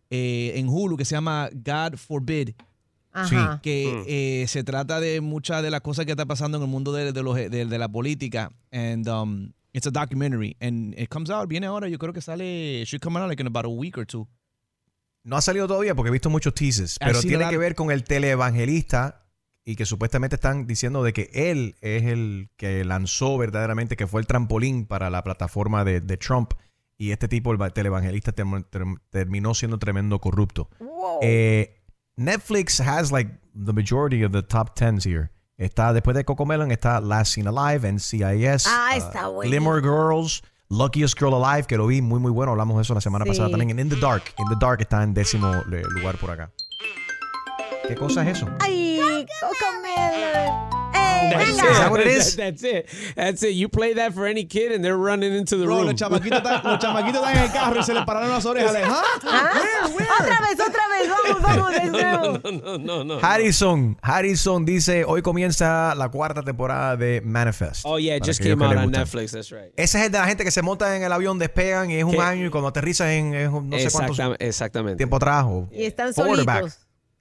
[0.09, 2.51] eh, en Hulu que se llama God Forbid.
[3.11, 3.59] Ajá.
[3.63, 6.93] Que eh, se trata de muchas de las cosas que está pasando en el mundo
[6.93, 8.51] de, de los- de- de la política.
[8.71, 10.57] And, um, It's a documentary.
[10.59, 13.45] And it comes out, viene ahora, yo creo que sale, should come out like in
[13.45, 14.27] about a week or two.
[15.23, 18.03] No ha salido todavía porque he visto muchos teases, pero tiene que ver con el
[18.03, 19.27] teleevangelista
[19.65, 24.21] y que supuestamente están diciendo de que él es el que lanzó verdaderamente, que fue
[24.21, 26.53] el trampolín para la plataforma de, de Trump
[26.99, 30.69] y este tipo, el term- terminó siendo tremendo corrupto.
[31.21, 31.81] Eh,
[32.17, 35.31] Netflix has like the majority of the top tens here.
[35.57, 39.49] Está después de Cocomelon está Last Seen Alive, NCIS, Ah, uh, está bueno.
[39.49, 42.51] Glimmer Girls, Luckiest Girl Alive, que lo vi muy muy bueno.
[42.51, 43.29] Hablamos de eso la semana Sí.
[43.31, 43.71] pasada también.
[43.71, 45.51] En In the Dark, In the Dark está en décimo
[45.95, 46.51] lugar por acá.
[47.87, 48.47] ¿Qué cosa es eso?
[48.59, 50.68] Ay, Cocomelon.
[51.31, 51.71] ¡Ey, That's it.
[51.71, 52.35] Is that what it is?
[52.35, 52.89] That's it.
[53.15, 53.53] That's it.
[53.55, 55.85] You play that for any kid and they're running into the Bro, room.
[55.87, 58.73] los chamaquitos, están, los chamaquitos están en el carro y se le pararon las orejas.
[58.73, 59.03] Like, ¿ah?
[59.23, 59.51] ¿Ah?
[60.19, 62.39] Otra vez, otra vez, vamos, vamos, de nuevo.
[62.43, 63.19] no, no, no, no.
[63.21, 67.81] Harrison, Harrison dice, hoy comienza la cuarta temporada de Manifest.
[67.85, 68.91] Oh, yeah, just came out les on gustan.
[68.91, 69.31] Netflix.
[69.31, 69.71] That's right.
[69.77, 72.03] Ese es el de la gente que se monta en el avión, despegan y es
[72.03, 72.21] un ¿Qué?
[72.21, 74.97] año y cuando aterrizan en es un- no sé cuánto Exactam- exactamente.
[74.97, 76.79] tiempo atrás o Y están solitos.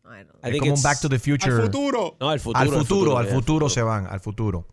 [0.08, 1.52] I es think como un it's- Back to the Future.
[1.54, 2.16] Al futuro.
[2.20, 2.60] No, al futuro.
[2.62, 4.66] al futuro, al futuro se van, al futuro.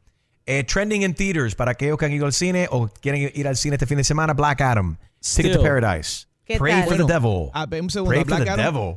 [0.47, 3.57] Eh, trending in theaters para aquellos que han ido al cine o quieren ir al
[3.57, 5.61] cine este fin de semana, Black Adam, Ticket to Still.
[5.61, 6.83] Paradise, ¿Qué Pray tal?
[6.87, 8.09] for the Devil, Ah, un segundo.
[8.11, 8.73] Pray for Black the Adam.
[8.75, 8.95] Devil.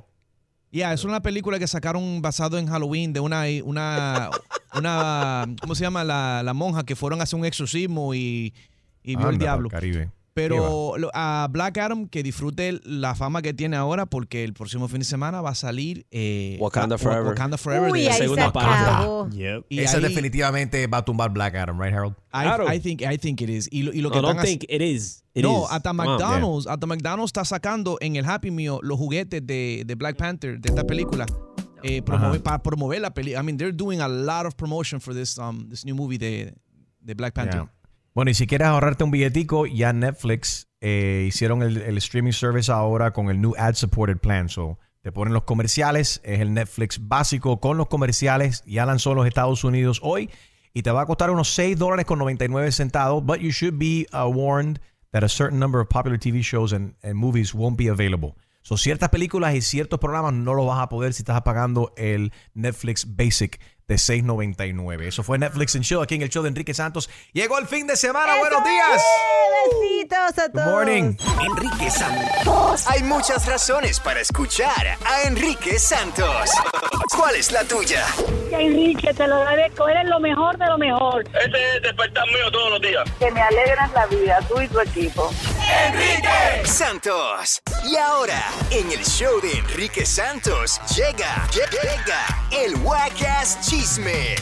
[0.70, 4.28] Yeah, es una película que sacaron basado en Halloween de una, una,
[4.74, 6.04] una ¿cómo se llama?
[6.04, 8.52] La, la monja que fueron a hacer un exorcismo y,
[9.02, 9.70] y vio el Anda, diablo.
[9.70, 10.10] Caribe.
[10.38, 14.88] Pero lo- a Black Adam que disfrute la fama que tiene ahora porque el próximo
[14.88, 17.26] fin de semana va a salir eh, Wakanda Wa- Forever.
[17.28, 17.90] Wakanda Forever.
[17.90, 18.70] Uy, de- ahí se segunda parte.
[18.84, 19.28] acabó.
[19.30, 19.66] Yep.
[19.68, 22.14] y Ese ahí- definitivamente va a tumbar Black Adam, right, Harold?
[22.32, 23.68] I, think, I think it is.
[23.72, 25.24] Y lo, y lo No, que don't están hac- think it is.
[25.34, 25.70] It no, is.
[25.70, 25.92] hasta.
[25.92, 30.58] McDonald's, hasta McDonald's está sacando en el Happy Meal los juguetes de, de Black Panther,
[30.60, 31.26] de esta película.
[31.84, 33.40] eh, promover- para promover la película.
[33.40, 36.52] I mean, they're doing a lot of promotion for this, um, this new movie de,
[37.00, 37.60] de Black Panther.
[37.62, 37.72] Yeah.
[38.18, 43.12] Bueno, y si quieres ahorrarte un billetico, ya Netflix eh, hicieron el, streaming service ahora
[43.12, 44.48] con el new ad supported plan.
[44.48, 48.64] So, te ponen los comerciales, es el Netflix básico con los comerciales.
[48.66, 50.30] Ya lanzó en los Estados Unidos hoy
[50.74, 53.24] y te va a costar unos 6 dólares con 99 centavos.
[53.24, 54.80] But you should be uh, warned
[55.12, 58.34] that a certain number of popular TV shows and, and movies won't be available.
[58.62, 62.32] So, ciertas películas y ciertos programas no lo vas a poder si estás pagando el
[62.54, 65.06] Netflix Basic de 6.99.
[65.06, 67.08] Eso fue Netflix and Chill aquí en el show de Enrique Santos.
[67.32, 68.36] Llegó el fin de semana.
[68.36, 69.02] Buenos días.
[69.70, 70.64] Besitos a todos.
[70.66, 71.16] Good morning.
[71.40, 72.86] Enrique Santos.
[72.86, 76.50] Hay muchas razones para escuchar a Enrique Santos.
[77.16, 78.04] ¿Cuál es la tuya?
[78.52, 79.88] Enrique, te lo agradezco.
[79.88, 81.24] Eres lo mejor de lo mejor.
[81.28, 83.04] Ese es despertar mío todos los días.
[83.18, 85.30] Que me alegras la vida, tú y tu equipo.
[85.86, 86.28] Enrique
[86.64, 87.62] Santos.
[87.84, 94.34] Y ahora, en el show de Enrique Santos, llega, llega el Wacas Chisme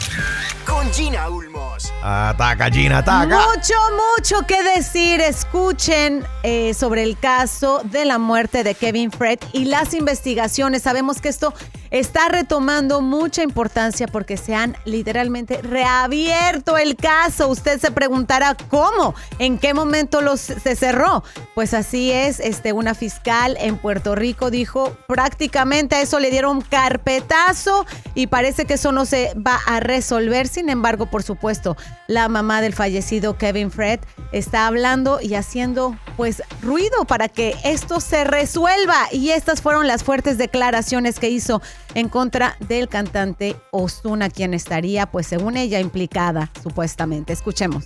[0.65, 1.93] con Gina Ulmos.
[2.03, 3.37] Ataca, Gina, ataca.
[3.47, 3.75] Mucho,
[4.17, 5.21] mucho que decir.
[5.21, 10.81] Escuchen eh, sobre el caso de la muerte de Kevin Fred y las investigaciones.
[10.81, 11.53] Sabemos que esto
[11.91, 17.47] está retomando mucha importancia porque se han literalmente reabierto el caso.
[17.47, 21.23] Usted se preguntará cómo, en qué momento los, se cerró.
[21.55, 26.61] Pues así es, este, una fiscal en Puerto Rico dijo prácticamente a eso le dieron
[26.61, 27.85] carpetazo
[28.15, 30.47] y parece que eso no se va a resolver.
[30.47, 31.75] Sin embargo, por supuesto,
[32.07, 33.99] la mamá del fallecido Kevin Fred
[34.31, 40.03] está hablando y haciendo pues ruido para que esto se resuelva y estas fueron las
[40.03, 41.61] fuertes declaraciones que hizo
[41.93, 47.33] en contra del cantante Ozuna quien estaría pues según ella implicada supuestamente.
[47.33, 47.83] Escuchemos.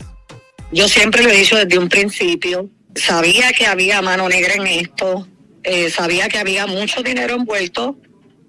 [0.72, 2.70] Yo siempre lo he dicho desde un principio.
[2.96, 5.28] Sabía que había mano negra en esto.
[5.64, 7.98] eh, sabía que había mucho dinero envuelto.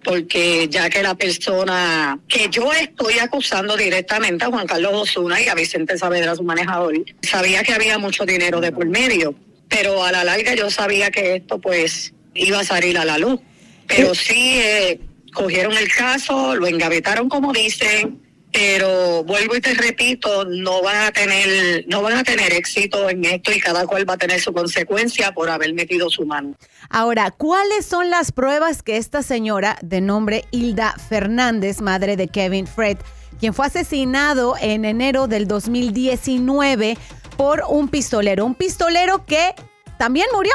[0.04, 5.48] Porque ya que la persona que yo estoy acusando directamente a Juan Carlos Osuna y
[5.48, 9.34] a Vicente Saavedra, su manejador, sabía que había mucho dinero de por medio.
[9.68, 13.40] Pero a la larga yo sabía que esto pues iba a salir a la luz.
[13.86, 15.00] Pero sí eh,
[15.32, 18.21] cogieron el caso, lo engavetaron como dicen,
[18.52, 23.24] pero vuelvo y te repito, no van a tener, no van a tener éxito en
[23.24, 26.54] esto y cada cual va a tener su consecuencia por haber metido su mano.
[26.90, 32.66] Ahora, ¿cuáles son las pruebas que esta señora de nombre Hilda Fernández, madre de Kevin
[32.66, 32.98] Fred,
[33.40, 36.98] quien fue asesinado en enero del 2019
[37.38, 38.44] por un pistolero?
[38.44, 39.54] Un pistolero que
[39.98, 40.52] también murió.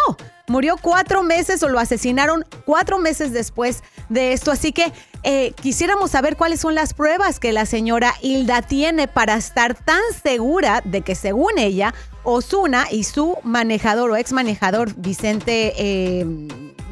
[0.48, 4.52] Murió cuatro meses o lo asesinaron cuatro meses después de esto.
[4.52, 4.94] Así que
[5.30, 10.00] eh, quisiéramos saber cuáles son las pruebas que la señora Hilda tiene para estar tan
[10.24, 16.26] segura de que según ella, Osuna y su manejador o ex manejador Vicente, eh,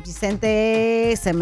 [0.04, 1.34] Vicente se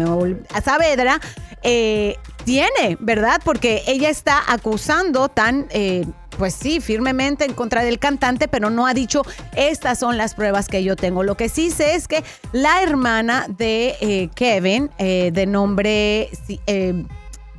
[0.64, 1.20] Saavedra,
[1.64, 3.40] eh, tiene, ¿verdad?
[3.44, 6.06] Porque ella está acusando tan, eh,
[6.38, 9.22] pues sí, firmemente en contra del cantante, pero no ha dicho
[9.56, 11.22] estas son las pruebas que yo tengo.
[11.22, 12.22] Lo que sí sé es que
[12.52, 16.30] la hermana de eh, Kevin, eh, de nombre
[16.66, 17.04] eh,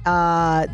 [0.05, 0.65] ah,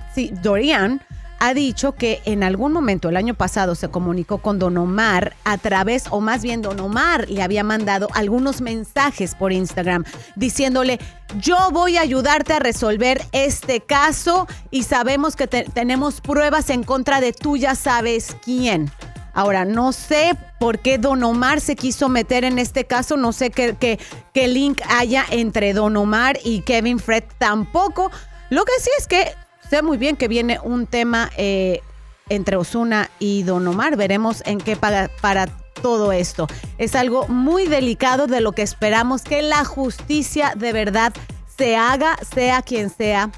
[0.42, 1.02] Dorian,
[1.44, 5.58] ha dicho que en algún momento el año pasado se comunicó con Don Omar a
[5.58, 10.04] través, o más bien Don Omar le había mandado algunos mensajes por Instagram
[10.36, 11.00] diciéndole,
[11.40, 16.84] yo voy a ayudarte a resolver este caso y sabemos que te- tenemos pruebas en
[16.84, 18.92] contra de tú ya sabes quién.
[19.34, 23.50] Ahora, no sé por qué Don Omar se quiso meter en este caso, no sé
[23.50, 23.98] qué, qué,
[24.34, 28.12] qué link haya entre Don Omar y Kevin Fred tampoco.
[28.52, 29.34] Lo que sí es que
[29.72, 31.80] sé muy bien que viene un tema eh,
[32.28, 33.96] entre Osuna y Don Omar.
[33.96, 35.48] Veremos en qué para, para
[35.82, 36.48] todo esto.
[36.78, 41.14] Es algo muy delicado de lo que esperamos que la justicia de verdad
[41.58, 43.32] se haga, sea quien sea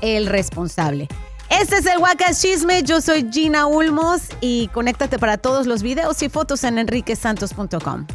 [0.00, 1.08] el responsable.
[1.50, 2.82] Este es el Wacas Chisme.
[2.82, 8.06] Yo soy Gina Ulmos y conéctate para todos los videos y fotos en enriquesantos.com.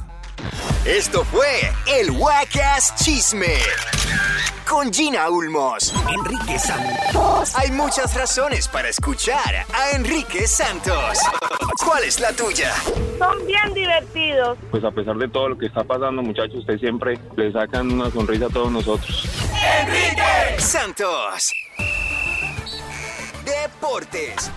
[0.84, 3.54] Esto fue el Wacas Chisme
[4.70, 7.56] con Gina Ulmos, Enrique Santos.
[7.56, 11.18] Hay muchas razones para escuchar a Enrique Santos.
[11.84, 12.72] ¿Cuál es la tuya?
[13.18, 14.60] Son bien divertidos.
[14.70, 18.12] Pues a pesar de todo lo que está pasando, muchachos, ustedes siempre le sacan una
[18.12, 19.28] sonrisa a todos nosotros.
[19.82, 21.52] Enrique Santos.
[23.44, 24.52] Deportes.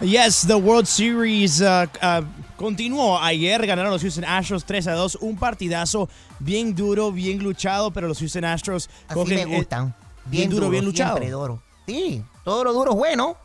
[0.00, 2.24] Yes, the World Series uh, uh,
[2.56, 3.18] continuó.
[3.18, 5.18] Ayer ganaron los Houston Astros 3 a 2.
[5.20, 9.94] Un partidazo bien duro, bien luchado, pero los Houston Astros Así cogen, me gustan.
[10.26, 11.16] bien duro, bien luchado.
[11.16, 11.62] siempre duro.
[11.86, 13.36] Sí, todo lo duro es bueno.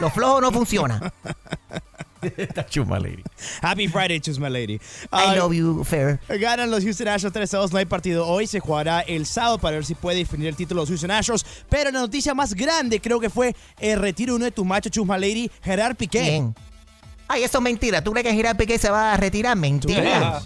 [0.00, 1.12] Lo flojo no funciona.
[2.70, 3.22] Chusma Lady.
[3.60, 4.80] Happy Friday, Chusma Lady.
[5.12, 6.18] I Uh, love you, Fair.
[6.28, 7.72] Ganan los Houston Astros 3 a 2.
[7.72, 8.46] No hay partido hoy.
[8.46, 11.44] Se jugará el sábado para ver si puede definir el título de los Houston Astros.
[11.68, 14.90] Pero la noticia más grande creo que fue el retiro de uno de tus machos,
[14.90, 16.20] Chusma Lady, Gerard Piqué.
[16.20, 16.54] ¿Quién?
[17.28, 18.02] Ay, eso es mentira.
[18.02, 19.56] ¿Tú crees que Gerard Piqué se va a retirar?
[19.56, 20.40] Mentira.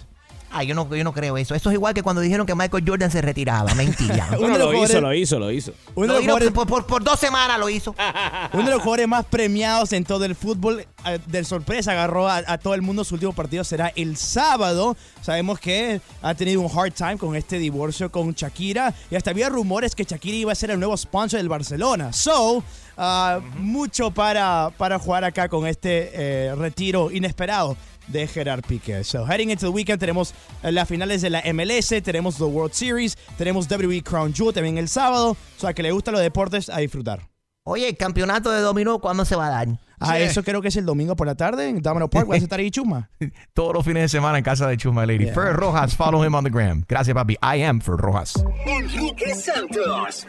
[0.51, 1.53] Ay, yo no, yo no creo eso.
[1.53, 3.73] Eso es igual que cuando dijeron que Michael Jordan se retiraba.
[3.75, 4.29] Mentira.
[4.39, 5.73] Bueno, lo hizo, lo hizo, lo hizo.
[5.95, 7.93] Uno de Lo los hizo jugadores- por, por- por dos semanas lo hizo.
[8.53, 12.37] Uno de los jugadores más premiados en todo el fútbol eh, de sorpresa agarró a,
[12.47, 13.03] a todo el mundo.
[13.03, 14.95] Su último partido será el sábado.
[15.21, 18.93] Sabemos que ha tenido un hard time con este divorcio con Shakira.
[19.11, 22.11] Y hasta había rumores que Shakira iba a ser el nuevo sponsor del Barcelona.
[22.13, 22.63] So,
[22.99, 27.75] ah, mucho para, para jugar acá con este eh, retiro inesperado
[28.07, 29.03] de Gerard Piqué.
[29.03, 33.17] So, heading into the weekend tenemos las finales de la MLS, tenemos the World Series,
[33.37, 35.31] tenemos WWE Crown Jewel también el sábado.
[35.31, 37.21] O sea, que le gustan los deportes, a disfrutar.
[37.65, 39.67] Oye, el campeonato de dominó, ¿cuándo se va a dar?
[39.99, 40.23] Ah, Sí.
[40.23, 42.27] eso creo que es el domingo por la tarde en Domino Park.
[42.27, 43.09] Vas a estar ahí, Chuma.
[43.53, 45.25] Todos los fines de semana en casa de Chusma Lady.
[45.25, 45.33] Yeah.
[45.33, 46.83] Fer Rojas, follow him on the gram.
[46.87, 47.33] Gracias, papi.
[47.43, 48.33] I am Fer Rojas.
[48.65, 50.25] Enrique Santos.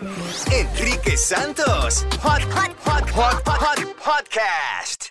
[0.50, 2.04] Enrique Santos.
[2.20, 5.10] Hot, hot, hot, hot, hot, podcast.